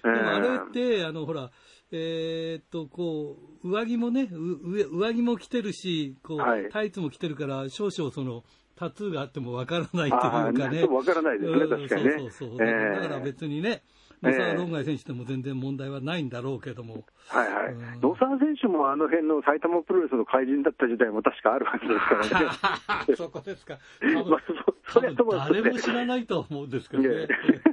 [0.04, 1.50] えでえもあれって、あの、ほら、
[1.90, 8.44] えーっと、こう、上着もね、う上上着も着てるし、こう、はいタイツも着てるから、少々その、
[8.76, 10.84] タトゥーがあってもわからないというあかあね。
[10.84, 12.58] わからないですねうん確かにねそうそうそう。
[12.60, 13.93] ええだから別にね、ええ
[14.24, 17.04] 野沢論外選手でも全然問題はないんだろうけども。
[17.28, 21.94] はいはいうん野沢選手もあの辺の埼玉プロレスの怪人だった時代も確かあるはずで
[22.28, 23.14] すからね。
[23.16, 23.78] そこですか。
[24.28, 24.40] まあ
[24.86, 27.28] そそれはとも誰も知らないと思うんですけどね。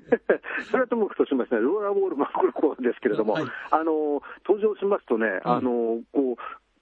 [0.69, 6.35] それはともかくとしましてね、ローラーボールマクロコですけれども、はいあの登場しますとね、あのこう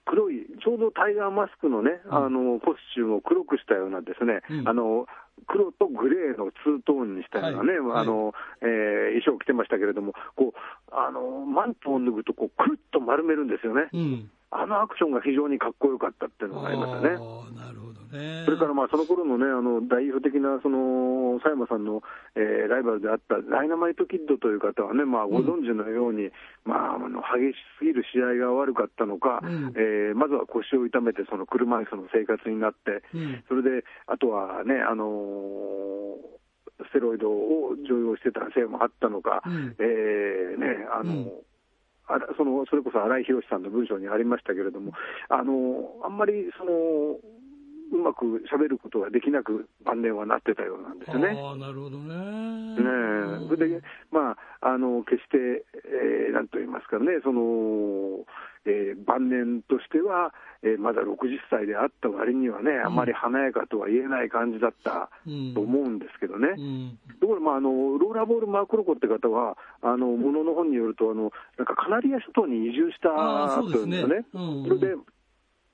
[0.06, 5.06] 黒い、ちょうどタイガーマスクのね、あのコスチュームを黒くしたようなですね、うんあの
[5.46, 8.32] 黒とグレーのツートーンにしたようなね、はいあの
[8.62, 13.88] えー衣装を着てましたけれども、こうあのマントを脱ぐとこう、くるっと丸めるんですよね。
[13.92, 14.30] うん。
[14.52, 17.02] あのアクションが非常にかっこよかったっていうのがありましたね。
[17.54, 18.42] なるほどね。
[18.44, 22.02] それからまあその頃のね、あの代表的なその佐山さんの、
[22.34, 26.30] えーライバルであったダイナマイトキッドという方はね、まあ、ご存知のように、
[26.64, 29.72] まあ、あの激しすぎる試合が悪かったのか、うん。
[29.76, 33.44] えーまずは腰を痛めて、その車椅子の生活になって、うん。
[33.48, 36.40] それであとはね、あのー
[36.90, 39.76] ステロイドを常用してたせいもあったのか、うん。
[39.78, 41.30] えーね、あの、うん
[42.10, 44.92] あそのそれこそ新井宏さんの文章にありましたけれども、
[45.28, 46.72] あのあんまりその
[47.92, 51.28] うまく喋ることができなく、晩年はなってたようなんですよね。
[51.40, 52.14] ああ、なるほどね。
[52.14, 52.80] ね
[53.44, 53.82] えそれで、
[54.12, 58.24] まあ、あの決して、えーなんと言いますかね、その
[58.66, 60.32] えー晩年としては、
[60.62, 61.16] えーまだ60
[61.50, 66.48] 歳であった割にはね、あまり華やかとは言えない感じだったうんと思うんですけどね。
[66.56, 66.98] うん。
[67.20, 73.08] ところが、まあ、あのローラーボール・マークロコって方は、あのものの本によるとあの、なんかカナリア諸島に移住した
[73.60, 74.26] というんですよね。
[74.34, 74.96] うんうんそれで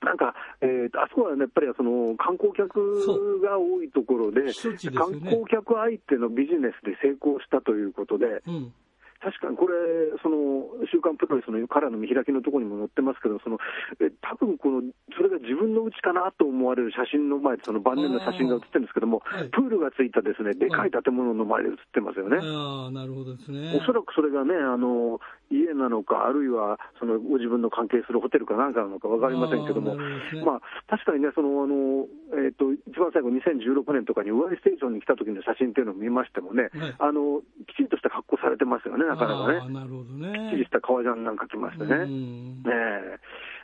[0.07, 8.73] なんか、えーとあそこはね、やっぱりその観光客が多いところで、ですよ観ね光客相手のビジネスで成功したということで、うん。
[9.21, 9.73] 確かにこれ、
[10.21, 13.57] その週刊プロレスのカラーの見開きのところにも載ってますけど、その
[13.99, 14.81] え多分この
[15.15, 19.49] それが自分の家かなと思われる写真の前で、その晩年の写真が写ってるんですけども、はい。
[19.49, 22.37] プールがついたですねでかい建物の前で写ってますよね。
[22.41, 23.73] ああ、なるほどですね。
[23.75, 30.43] おそらくそれがね、あの家なのか、あるいはそのご自分の関係するホテルかなんかなのか分かりませんけども、あどね。
[30.45, 36.95] まあ、確かにね、そのあのえー、と一番最後、2016年とかに、ウアイステーションに来た時の写真っていうのを見ましてもね、はい。
[36.99, 39.73] あのきちんとした格好されてますよね、なかなかね。
[39.73, 40.31] なるほどね。
[40.31, 41.95] きっちりした革ジャンなんか着ましてね。
[41.95, 43.19] うんねえ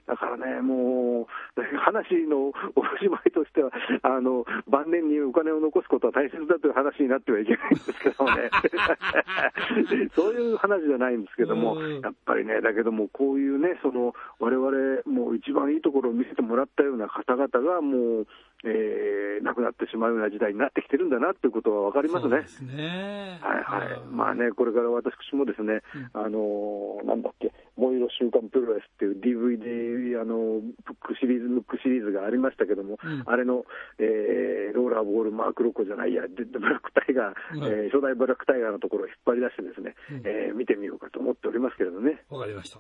[0.06, 1.26] だからね、もう、
[1.80, 3.72] 話のおしまいとしては、
[4.04, 8.52] あの晩年にお金を残すことは大切だという話になってはいけないんですけどもね、
[10.16, 18.28] そういう話じゃないんですけども、やっぱりね、だけども、こういうね、その我々もう一番いいところを見せてもらったような方々が、もう、
[18.66, 22.48] えー、亡くなってしまうような時代になってきてるんだなっていうことは分かりますね。
[22.48, 24.00] すねはいはい。
[24.10, 25.82] まあね、これから私もですね、
[26.14, 33.66] うん、あのー、なんだっけ、燃えろ週刊プロレスっていう DVD、あのブックシリーズ、ブックシリーズがありましたけども、うん、あれの、
[34.00, 42.24] えー、ローラーボールマークロコじゃないや、ブラックタイガー、うん、えー、初代ブラックタイガーのところを引っ張り出してですね、うん、えー、見てみようかと思っておりますけれどね。
[42.30, 42.80] わかりました。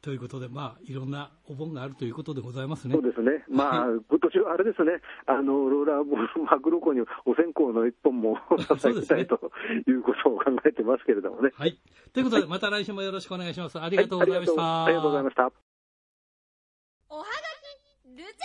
[0.00, 2.94] はい、ということで、まあ、いろんなお盆があるということでございますね。
[2.94, 3.44] そうですね。
[3.48, 4.92] まあ、今年はあれですね、
[5.26, 9.52] あの、ローラーボールマグロコにお線香の一本も 捧げたい、と
[9.86, 11.50] いうことを考えてますけれどもね。
[11.54, 11.78] はい。
[12.12, 13.78] ということで、また来週もよろしくお願いします。
[13.80, 14.62] ありがとうございました。
[14.62, 15.42] はい、ありがとうございました。
[17.10, 17.28] おはが
[18.04, 18.40] き、ルチャリブレ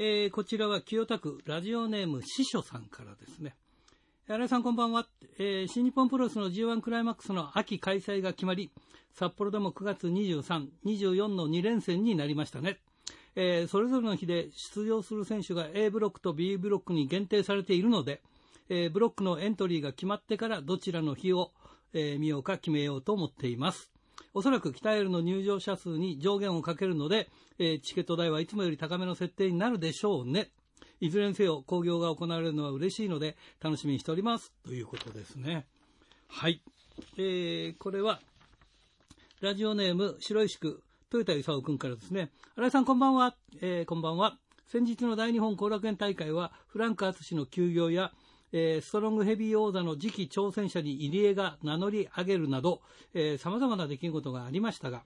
[0.00, 3.56] えー、こちらは清田区ラジオネーム師匠さんからですね。
[4.30, 5.06] 新井さんこんばんは、
[5.38, 8.70] えー、新日本プロレスの G1 クライマックスの秋開催が決まり、
[9.14, 12.78] 札幌でも9月23、24の2連戦になりましたね。
[13.36, 18.20] えー、それぞれの日で出場する選手が A ブロックと B ブロックに限定されているので、
[18.68, 21.52] えー、ブロックのエントリーが決まってからどちらの日を、
[21.94, 23.90] え、見ようか決めようと思っています。
[24.34, 30.50] おそらく北エルの入場者数に上限をかけるので、えチケット代はいつもより高めの設定になるでしょうね。
[31.00, 35.66] いずれにせよ興行が行われるのは嬉しいので楽しみにしておりますということですね。
[36.28, 36.62] はい。
[37.16, 38.20] えー、これは、
[39.40, 40.82] ラジオネーム白石区
[41.12, 42.30] 豊田勲君からですね。
[42.56, 43.36] 新井さんこんばんは。
[43.60, 44.36] えー、こんばんは。
[44.66, 48.12] 先日の大日本後楽園大会はフランク淳の休業や
[48.52, 52.80] えー、ストロングヘビー王座の次期挑戦者に入江が名乗り上げるなど、
[53.38, 55.02] さまざまな出来事がありましたが、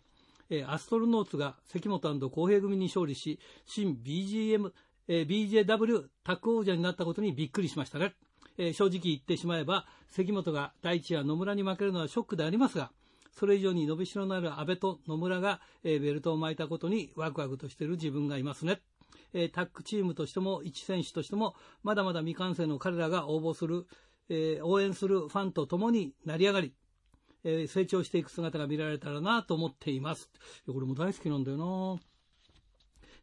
[0.50, 4.70] えー、アストロノーツが関本公平組に勝利し、新 BGM
[5.08, 8.14] えー、BJW タッグ王者になったことにびっくりしましたね。
[8.58, 12.90] えー、正直言ってしまえば、関本が大地や野村に負けるのはショックでありますが、
[13.32, 18.80] それ以上に伸びしろのある安倍と野村が、えー、ベルトを巻いたことにワクワクとしている自分がいますね。
[19.34, 23.86] えタッグチームとしても、一選手としても、まだまだ未完成の彼らが応募する、
[24.28, 26.74] え応援するファンと共に成り上がり、
[27.44, 30.30] え成長していく姿が見られたらなと思っています。
[30.66, 32.11] これも大好きなんだよな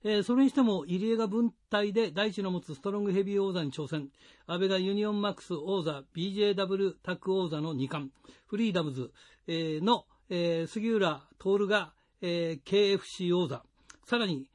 [0.04, 4.10] えー、それにしても入江が分隊で大地の持つストロングヘビー王座に挑戦
[4.48, 8.12] 安倍がユニオンマックス王座 BJW タック王座の2冠
[8.48, 9.12] フリーダムズ、
[9.48, 13.64] えー、の、えー、杉浦徹が、えー、KFC 王座
[14.06, 14.50] さらに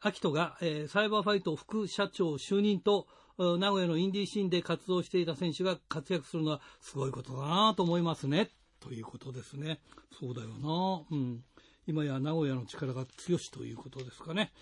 [0.00, 8.50] 秋人が、えー、サイバーファイト副社長就任と名古屋のインディーシーンで活動していた選手が活躍するのはすごいことだなと思いますね。
[8.80, 9.80] ということですね。
[10.12, 11.04] そうだよな。
[11.10, 11.42] うん。
[11.86, 14.52] 今や名古屋の力が強しということですかね。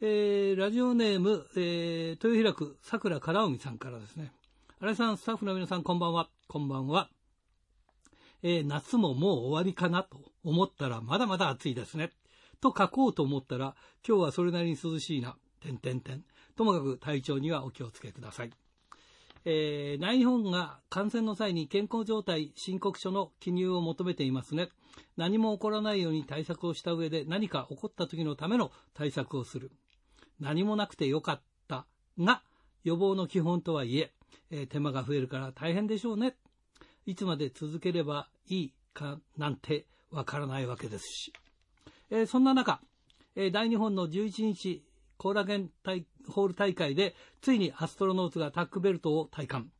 [0.00, 4.32] えー、ラジオネーム、えー、豊平区桜から海さんからですね。
[4.80, 6.28] 新井さん、スタッフの皆さん、こんばんは。
[6.48, 7.10] こんばんは。
[8.42, 12.10] えー、夏ももう終わりかなと思ったら、まだまだ暑いですね。
[12.60, 15.36] と書こうと思ったら、今日はそれなりに涼しいな。
[15.60, 16.24] てんてんてん。
[16.56, 18.50] ともかく体調にはお気をつけください。
[19.44, 24.68] えー、大日本が感染の際に健康状態申告書の記入を求めていますね。
[25.16, 29.72] 何も起こらないように対策をした上で何か起こった時のための対策をする。
[30.40, 31.86] 何もなくてよかった
[32.18, 32.42] が
[32.84, 34.12] 予防の基本とはいえ
[34.50, 36.36] えー、手間が増えるから大変でしょうね。
[37.06, 41.32] いつまで続ければいいかなんてわからないわけですし。
[42.10, 42.80] えー、そんな中、
[43.34, 44.84] えー、大日本の11日
[45.22, 45.70] 後楽園
[46.28, 49.72] ホール大会で、ついにアストロノーツがタッグベルトを体感。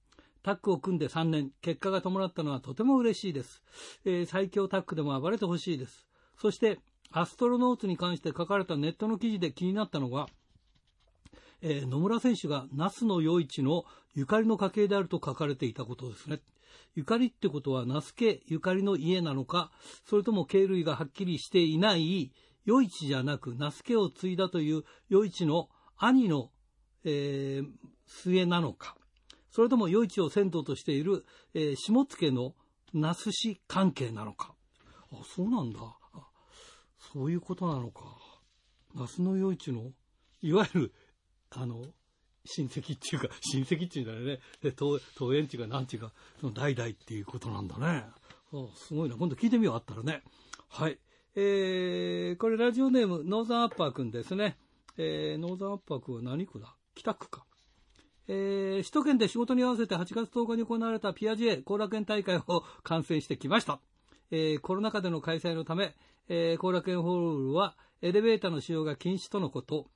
[0.43, 3.62] タッグを組んで3年、結果が伴ったのはとても嬉しいです。
[4.05, 6.07] えー、最強タッグでも暴れてほしいです。
[6.38, 6.80] そして、
[7.11, 10.28] アストロノーツに関して書かれたネットの記事で気になったのが、
[11.61, 13.84] えー、野村選手が那須野洋一の
[14.14, 16.40] ゆかりの家系であると書かれていたことですね。
[16.95, 19.70] ゆかりってことは、那須家ゆかりの家なのか、
[20.05, 22.32] それとも系類がはっきりしていない
[22.66, 26.51] 余市じゃなく、那須家を継いだという余市の兄の、
[27.05, 27.70] えー、
[28.07, 28.97] 末なのか、
[29.53, 31.24] それとも余市を先頭としている、
[31.55, 32.55] えー、下野の
[32.94, 34.55] 那須氏関係なのか。
[35.12, 35.80] あ、そうなんだ。
[37.12, 38.00] そういうことなのか。
[38.94, 39.92] 那須の余市の、
[40.40, 40.92] いわゆる、
[41.50, 41.84] あの、
[42.46, 44.40] 親戚っていうか、 親戚っていうんだよね。
[44.62, 44.74] で、
[45.20, 48.07] 桃園っていうか、なんていうか、その代々っていうことなんだね。
[48.53, 49.16] あすごいな。
[49.16, 50.22] 今度聞いてみよう、あったらね。
[50.68, 50.98] はい。
[51.34, 54.59] えー、これラジオネーム、ノーザンアッパーくんですね。
[54.96, 56.74] えー、ノーザンアッパーくんは何区だ？
[56.94, 57.46] 北区か。
[58.34, 63.78] えー、首都圏で仕事に合わせて8月10日に行われたピアジェ後楽園大会を観戦してきました。
[64.30, 65.94] えー、コロナ禍での開催のため、
[66.30, 69.86] えー、後楽園ホールはエレベーターの使用が禁止とのこと。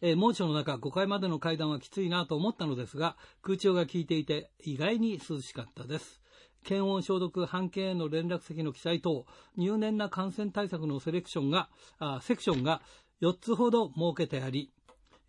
[0.00, 6.20] え猛暑の中、5階までの階段はきついなと思ったのですが、空調が効いていて意外に涼しかったです。
[6.64, 9.24] 検温消毒、半径への連絡先の記載等、
[9.56, 11.68] 入念な感染対策のセレクションが、
[12.00, 12.82] あセクションが
[13.22, 14.72] 4つほど設けてあり、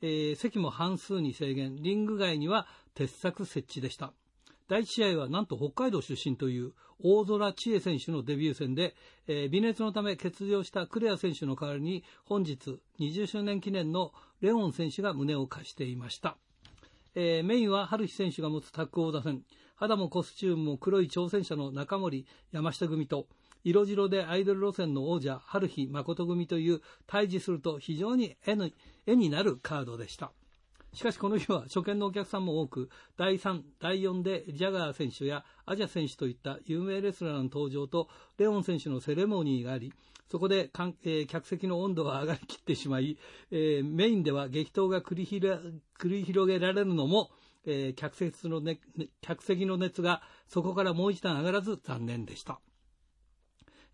[0.01, 4.13] えー席も半数に制限、リング外には鉄柵設置でした。
[4.67, 6.73] 第1試合はなんと北海道出身という
[7.03, 8.95] 大空知恵選手のデビュー戦で、
[9.27, 16.37] えー微熱のため欠場したクレア選手の代わりに本日20周年記念のレオン選手が胸を貸していました。
[17.13, 19.43] えーメインは春日選手が持つタッグ王座戦。
[19.77, 23.27] 肌もコスチュームも黒い挑戦者の中森山下組と、
[23.65, 28.69] 色白でアイドル路線の王者、春日誠組という対峙すると非常に絵の
[29.07, 30.31] 絵になるカードでした。
[30.93, 38.07] しかしこの日は初見のお客さんも多く、第3、第4でジャガー選手やアジャ選手といった有名レスラーの登場と、
[38.37, 39.91] レオン選手のセレモニーがあり、
[40.29, 43.17] そこで、えー客席の温度は上がりきってしまい、
[43.49, 47.31] えーメインでは激闘が繰り広げられるのも、
[47.65, 48.79] えー客席の、ね
[49.21, 52.59] 客席の熱がそこからもう一段上がらず残念でした。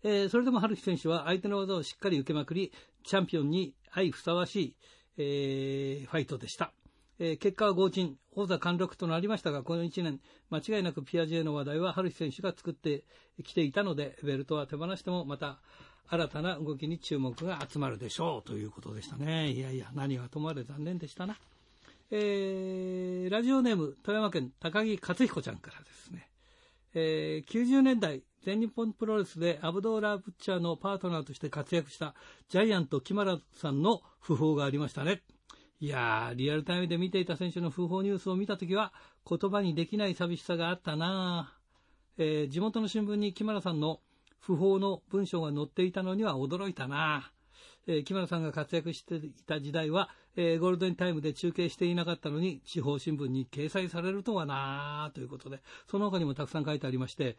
[0.04, 2.72] えーそれでも春樹選手は相手の技をしっかり受けまくり、
[3.04, 4.76] チャンピオンに相ふさわしい、
[5.16, 6.72] えーファイトでした。
[7.18, 13.04] えー結果は合鎮、王座貫禄となりましたが、この1年、間違いなくピアジェの話題は春樹選手が作って
[13.44, 15.60] きていたので、ベルトは手放してもまた
[16.08, 19.52] 新たな動きに注目が集まるでしょうということでしたね。
[19.52, 21.38] いやいや、何はともあれ残念でしたな。
[22.10, 26.28] えーラジオネーム、富山県高木克彦ちゃんからですね。
[26.94, 32.14] えー90年代、全日本プロレスでアブドーラー・ブッチャーのパートナーとして活躍した
[32.48, 35.22] ジャイアント木村さんの訃報がありましたね。
[35.80, 38.92] いやー、リアルタイムで見ていた選手の訃報ニュースを見たときは、
[39.28, 41.56] 言葉にできない寂しさがあったな
[42.18, 44.00] えー地元の新聞に木村さんの
[44.46, 47.32] 訃報の文章が載っていたのには驚いたな
[47.86, 55.60] えー木村さんが活躍していた時代は、えーゴールデンタイムで中継していなかったのに、地方新聞に掲載されるとはなということで、
[55.90, 57.36] その他にもたくさん書いてありまして、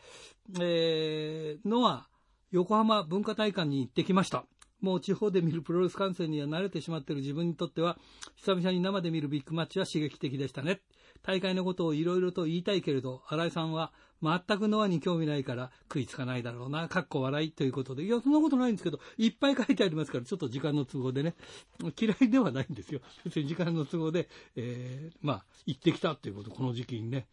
[0.60, 2.08] えー、のは、
[2.52, 4.46] 横浜文化大館に行ってきました。
[4.80, 7.98] もう地方で見るプロレス観戦には慣れてしまっている自分にとっては、
[8.36, 10.82] 久々に生で見るビッグマッチは刺激的でしたね。
[11.24, 18.04] 大会のことをいろいろと言いたいけれど、新井さんは全くノアに興味ないから食いつかないだろうな、かっこ笑いということで。
[18.04, 21.36] いや、そんなことないんですけど、いっぱい書いてありますから、ちょっと時間の都合でね、
[22.00, 23.02] 嫌いではないんですよ。
[23.26, 27.28] 別に時間の都合で、えー、まあ、行ってきたっていうこと、この時期にね、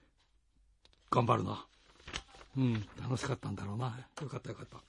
[1.10, 1.66] 頑張るな。
[2.56, 3.96] うん、楽しかったんだろうな。
[4.20, 4.82] よかったよかった。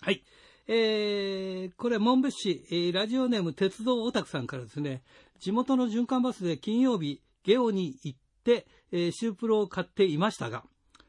[0.00, 0.22] はい。
[0.68, 5.02] えー、これ、紋別市、えーラジオネーム鉄道オタクさんからですね、
[5.38, 10.64] 地元の循環バスで金曜日、ゲオに行って、えーシュープロを買っていましたが、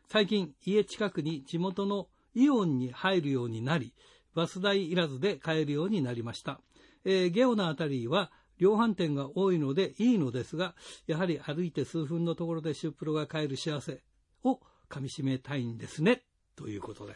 [0.08, 3.96] 最近、家近くに地元のイオンに入るようになり、
[4.36, 6.62] バス代いらずで買えるようになりました。
[7.06, 10.76] えーゲオのあたりは、量販店が多いのでいいのですが、
[11.08, 14.04] やはり歩いて数分のところでシュープロが買える幸せ
[14.44, 16.22] をかみしめたいんですね。
[16.56, 17.16] ということで。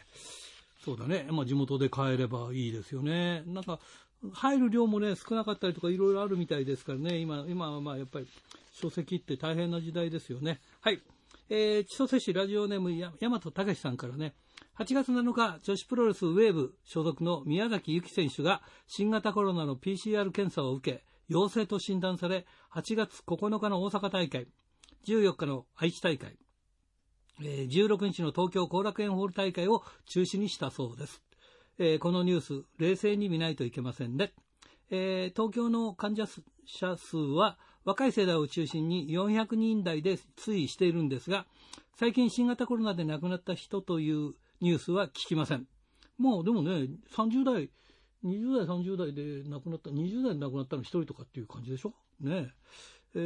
[0.84, 1.28] そうだね。
[1.30, 3.44] まあ地元で買えればいいですよね。
[3.46, 3.78] なんか、
[4.32, 7.18] 入る量もね、少なかったりとかいろいろあるみたいですからね。
[7.18, 8.28] 今、今はまあやっぱり
[8.72, 10.60] 書籍って大変な時代ですよね。
[10.80, 11.00] はい。
[11.50, 14.34] えー、千歳市ラジオネームや大和武さんからね、
[14.78, 24.46] 8月7日、女子プロレスウェーブ所属の宮崎由紀選手が新型コロナの PCR 検査を受け、陽性と診断され、8月9日の大阪大会、
[25.06, 26.36] 14日の愛知大会、
[27.40, 31.22] 16日の東京後楽園ホール大会を中止にしたそうです。
[31.78, 34.32] えーこのニュース、冷静に見ないといけませんね。
[34.90, 36.26] えー東京の患者
[36.66, 41.46] 者数は若い世代を中心に400人台で推移しているんですが、
[41.96, 45.66] 最近新型コロナで亡くなった人というニュースは聞きません。
[46.18, 47.70] もうでもね、30代、
[48.24, 51.94] 20代、30代で亡くなった、20代で亡くなったの1人とかっていう感じでしょ？
[52.20, 52.52] ね
[53.14, 53.18] え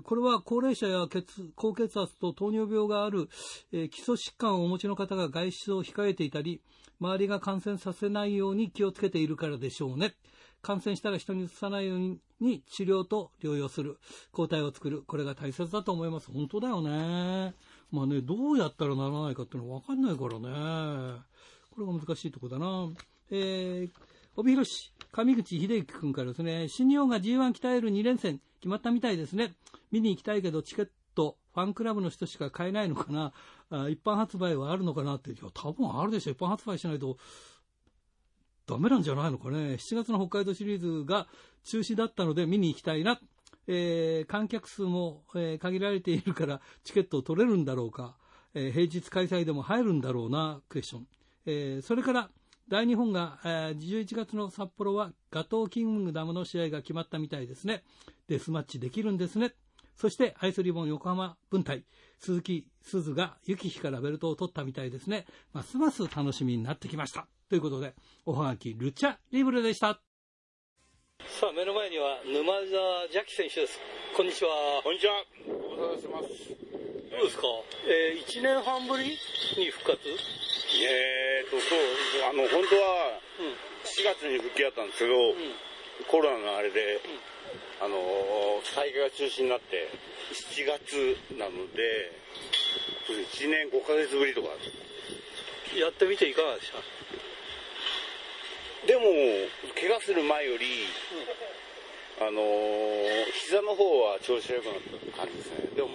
[0.00, 3.28] ーこれは高齢者や血高血圧と糖尿病がある、
[3.72, 6.60] えー基礎疾患をお持ちの方が外出を控えていたり、
[7.00, 10.14] 周りが感染させないように気をつけているからでしょうね。
[10.62, 11.98] 感染したら人にうつさないよう
[12.40, 13.98] に治療と療養する、
[14.32, 16.30] 抗体を作る、これが大切だと思います。
[16.32, 17.54] 本当だよね。
[17.92, 21.22] まあね、どうやったらならないかっていうのは分かんないからね。
[21.70, 22.88] これが難しいとこだな。
[23.30, 23.90] えー、
[24.38, 29.54] 帯広市、上口秀之君からですね、新日本が G1 鍛える2連戦決まったみたいですね。
[29.90, 33.32] 見に行きたいけどチケット、ファンクラブの人しか買えないのかな。
[33.70, 35.14] あ一般発売はあるのかな？
[35.14, 35.30] って。
[35.30, 36.32] いや、多分あるでしょ。
[36.32, 37.16] 一般発売しないと
[38.66, 39.76] ダメなんじゃないのかね。
[39.76, 41.28] 7月の北海道シリーズが
[41.64, 43.18] 中止だったので見に行きたいな。
[43.68, 48.18] えー観客数も、えー限られているからチケットを取れるんだろうか。
[48.52, 51.06] えー平日開催でも入るんだろうな、クエスチョン。
[51.46, 52.30] えーそれから
[52.68, 57.84] 大日本が、えー11月の札幌はガトーキングダムの試合が決まったみたいですね。
[58.28, 59.52] デスマッチできるんですね。
[59.94, 61.84] そしてアイスリボン横浜分隊、
[62.18, 65.26] 鈴木鈴が雪日からベルトを取ったみたいですね。
[65.52, 67.28] ますます楽しみになってきました。
[67.48, 67.94] ということで、
[68.24, 70.00] おはがきルチャリブレでした。
[71.20, 73.78] さあ、目の前には沼澤ジャキ選手です。
[74.16, 74.50] こんにちは。
[74.82, 75.14] こんにちは。
[75.46, 76.28] ご無沙汰してます。
[77.10, 77.42] どうですか、
[77.86, 79.16] えー、1年半ぶり
[79.56, 80.55] に復活？
[80.84, 81.78] えーと、そう、
[82.28, 83.56] あの、本当はうん。
[83.86, 85.14] 4月に復帰だったんですけど、
[86.10, 87.00] コロナのあれで、
[87.80, 89.88] あのー、大会が中止になって、
[90.34, 92.10] 7月なので、
[93.06, 94.48] 1年5ヶ月ぶりとか。
[95.76, 96.78] やってみていかがでした？
[98.86, 99.02] でも、
[99.78, 100.86] 怪我する前より、
[102.20, 104.74] あのー、膝の方は調子が良くなっ
[105.12, 105.68] た感じですね。
[105.76, 105.88] でも、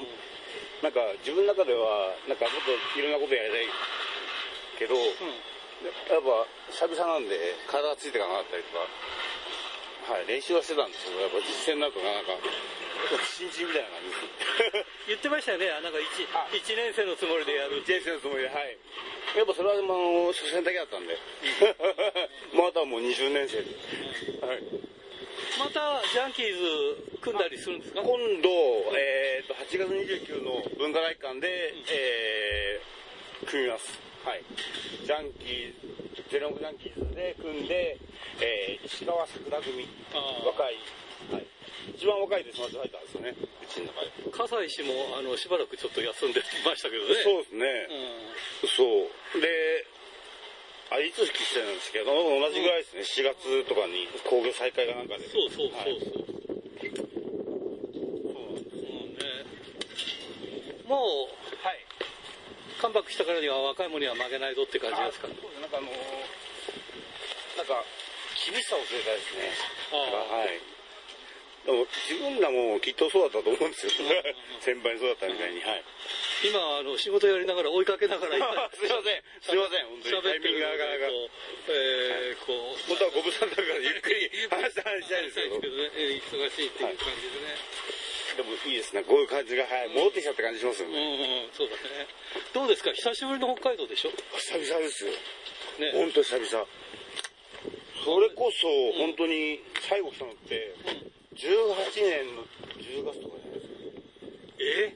[0.83, 3.65] なんか自分の中では、なんかもっといろんなことやりたい
[4.81, 7.37] けど、やっぱ久々なんで
[7.69, 8.81] 体がついていかなかったりとか、
[10.17, 14.89] はい、練習はしてたんですけど、やっぱ実践になるとなかなか、新人みたいな感じです。
[15.13, 17.85] 言ってましたよね、なんか 1, 1年生のつもりでやる。
[17.85, 18.77] 1年生のつもりで、はい。
[19.37, 21.13] やっぱそれは、まあ、あの初戦だけだったんで、
[22.57, 23.69] もうあとはもう20年生で。
[24.41, 24.63] はい
[25.59, 28.01] またジャンキーズ組んだりするんですか？
[28.01, 28.49] 今度、
[28.95, 34.10] えー、と8月29の文化会館で、えー組みます。
[34.23, 34.43] はい。
[35.05, 35.73] ジャンキー
[36.13, 37.97] ズ、ゼロムジャンキーズで組んで、
[38.39, 39.87] えー石川桜組、
[40.45, 40.77] 若い、
[41.33, 41.47] はい。
[41.95, 44.31] 一番若いデスマッチファイターですよね、うちの中で。
[44.31, 47.15] 葛西氏もあのしばらくちょっと休んでましたけどね。
[47.23, 47.65] そうですね。
[48.63, 49.41] うんそう。
[49.41, 49.85] で、
[50.91, 55.25] あいつ復帰してるんですけど、同じぐらいですね、7月とかに工業再開がなんかで。
[55.29, 56.13] そうそうそうはいそう。
[56.13, 56.27] そう
[59.17, 59.25] ね。
[60.85, 61.40] もう、はい。
[62.81, 65.27] カムバックしたからには若い者には負けないぞって感じですか？
[65.29, 65.93] なんかあのー
[67.57, 67.83] なんか、
[68.49, 69.51] 厳しさを教えたいですね。
[69.91, 69.95] あ
[70.33, 70.59] あはい。
[71.61, 73.91] でも自分らもきっとそうだったと思うんですよ。
[74.65, 75.61] 先輩にそうだったみたいに。
[75.61, 75.83] はい。
[76.49, 78.33] 今あの仕事やりながら追いかけながら
[78.73, 79.23] すいません。
[79.45, 79.85] すいません。
[79.85, 81.05] 本当にタイミングがなかなか。
[81.69, 85.59] えー、こう、本当はご無沙汰だからゆっくり話したいんですけど。
[85.59, 87.57] ね、えー忙しいっていう感じでね。
[88.37, 89.03] でもいいですね。
[89.03, 89.89] こういう感じが、はい。
[89.89, 91.47] 戻ってきたって感じしますようん、ね。
[91.49, 91.81] うん、そうだね。
[92.53, 92.91] どうですか？
[92.93, 94.11] 久しぶりの北海道でしょ？
[94.11, 95.11] 久々ですよ。
[95.11, 95.91] ね。
[95.93, 96.67] 本当久々。
[98.03, 98.67] それこそ、
[98.97, 100.73] 本当に最後来たのって、
[101.37, 101.45] 18
[102.01, 102.43] 年の
[102.81, 103.77] 10月とかじゃないですか。
[104.59, 104.95] え？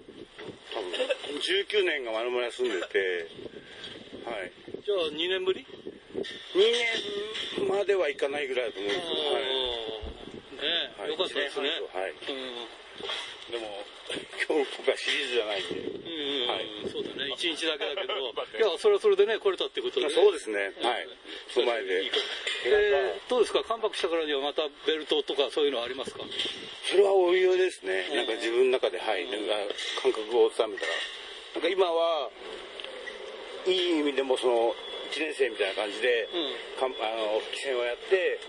[0.73, 0.91] 多分。
[1.37, 3.27] 19年が丸々休んでて、
[4.25, 4.51] はい。
[4.83, 9.13] じゃあ2年ぶり？2年まではいかないぐらいだと思うんですよ。
[9.33, 9.43] はい。
[10.55, 11.69] ねはいよかったですね。
[11.93, 12.11] はい。
[12.11, 12.15] うん
[13.55, 13.71] でも、
[14.45, 15.79] 今日僕はシリーズじゃないんで。
[15.79, 17.31] うんうん、はいそうだね。
[17.33, 20.13] 1日だけだけど、 いや、それはそれでね、来れたってことで、ね。
[20.13, 20.73] そうですね。
[20.83, 21.07] はい。
[21.49, 22.03] その前で。
[22.65, 23.63] えーどうですか？
[23.63, 26.19] 関白したからにはまたベルトとかそういうのありますか？
[26.89, 28.07] それはおいおいですね。
[28.13, 29.25] なんか自分の中で、はい。
[29.25, 29.55] なんか
[30.03, 30.91] 感覚をつかめたら。
[31.55, 32.29] なんか今は、
[33.65, 34.75] いい意味でもその、
[35.11, 36.27] 1年生みたいな感じで、
[36.79, 38.39] かんあの、復帰戦をやって、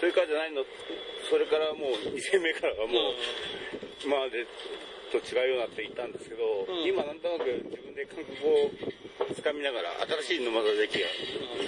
[0.00, 0.64] それからじゃないの、
[1.30, 3.14] それからもう2戦目からはもう、
[4.04, 4.46] 今まで
[5.10, 8.70] と違うようになっていったんですけど、うん今なんとなく自分で感覚を
[9.34, 9.90] つかみながら、
[10.24, 11.06] 新しい沼田歴が、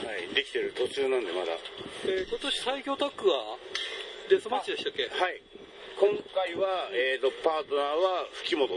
[0.09, 1.53] はい、できてる途中なんでまだ。
[2.05, 3.57] えー今年最強タッグは
[4.29, 5.09] デスマッチでしたっけ？
[5.09, 5.41] はい。
[5.99, 8.69] 今回は、えーと、パートナーは吹本。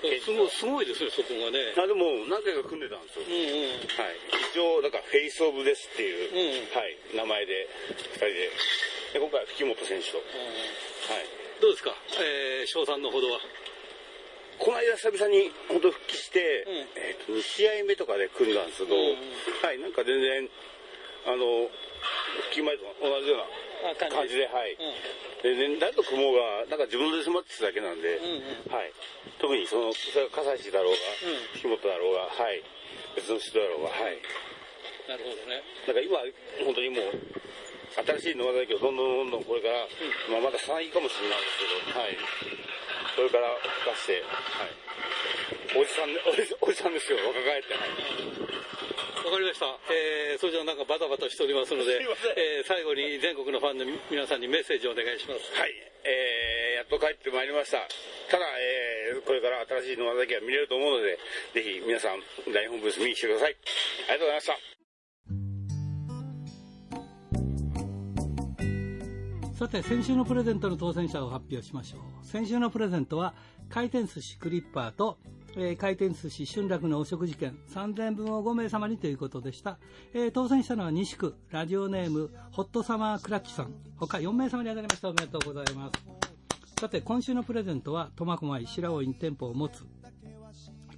[0.00, 1.74] すごいすごいですね、そこがね。
[1.76, 3.24] あ、でも何回か組んでたんですよ。
[3.28, 3.70] うんうん。
[3.70, 4.16] はい。
[4.50, 8.32] 一応、なんか、フェイスオブデスっていう、うんはい、名前で、二人で。
[9.12, 10.18] で、今回は吹本選手と。
[10.18, 10.26] はい。
[11.60, 11.94] どうですか？
[12.20, 13.40] えー、勝算のほどは。
[14.58, 19.16] この間久々に本当復帰して、うんえっ、と、2試合目とかで組んだんですけど、うん
[19.62, 20.48] はい、なんか全然、
[21.26, 21.70] あの、
[22.42, 24.72] 復帰前と同じようなあ感感じで、はい。
[24.72, 28.92] うん全然、誰と組もうが、なんか自分のデスマッチするだけなんで、うんうんはい。
[29.40, 32.60] 特にその、それがだろうが、うん木本だろうが、はい。
[33.16, 34.20] 別の人だろうが、はい。
[35.08, 35.64] なるほどね。
[35.88, 36.20] なんか今、
[36.60, 37.16] 本当にもう、
[38.20, 39.88] 新しい沼田駅をどんどんどんどんこれから、
[40.28, 42.18] まあまだ3位かもしれないですけど、はい。
[43.16, 43.48] これから
[43.80, 45.80] 吹かして、はい。
[45.80, 47.72] おじさんで、おじおじさんですよ、若返って。
[47.72, 48.60] はい
[49.20, 49.66] わかりました。
[49.92, 52.00] えー、それじゃあなんかバタバタしておりますので、
[52.36, 55.52] えー、最後に全国のファンの皆さんにメッセージをお願いします。
[55.54, 55.72] はい、
[56.04, 57.84] えー、やっと帰ってまいりました。
[58.30, 61.18] ただ、えー、これから新しい沼田駅が見れると思うので、
[61.52, 63.56] ぜひ皆さん、大本ブース見に来てください。
[64.08, 64.56] ありがとうございました。
[69.60, 72.26] さて、先週のプレゼントの当選者を発表しましょう。
[72.26, 73.34] 先週のプレゼントは、
[73.68, 75.18] 回転寿司クリッパーと
[75.56, 79.78] えー回転寿司春楽のお食事券3000分を5名様にということでした、
[80.14, 83.74] えー当選したのは西区ラジオネームホットサマークラッチさん。
[83.96, 86.80] 他4名様に当たりましたおめでとうございます。
[86.80, 89.84] さて今週のプレゼントは苫小牧白老に店舗を持つ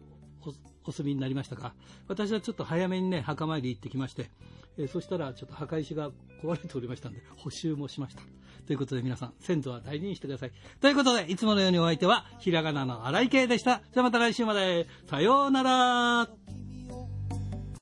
[0.41, 0.53] お
[0.89, 1.73] お済みになりましたか？
[2.07, 4.29] 私はちょっと早めにね、墓参り行ってきまして、
[4.77, 6.11] えそしたらちょっと墓石が
[6.43, 8.21] 壊れておりましたんで、 補修もしました。
[8.67, 10.51] ということで皆さん、先祖は大事にしてください。
[10.81, 13.81] ということで、いつものようにお相手は、ひらがなの荒井圭でした。
[13.93, 14.87] じゃあまた来週まで。
[15.07, 16.74] さようなら。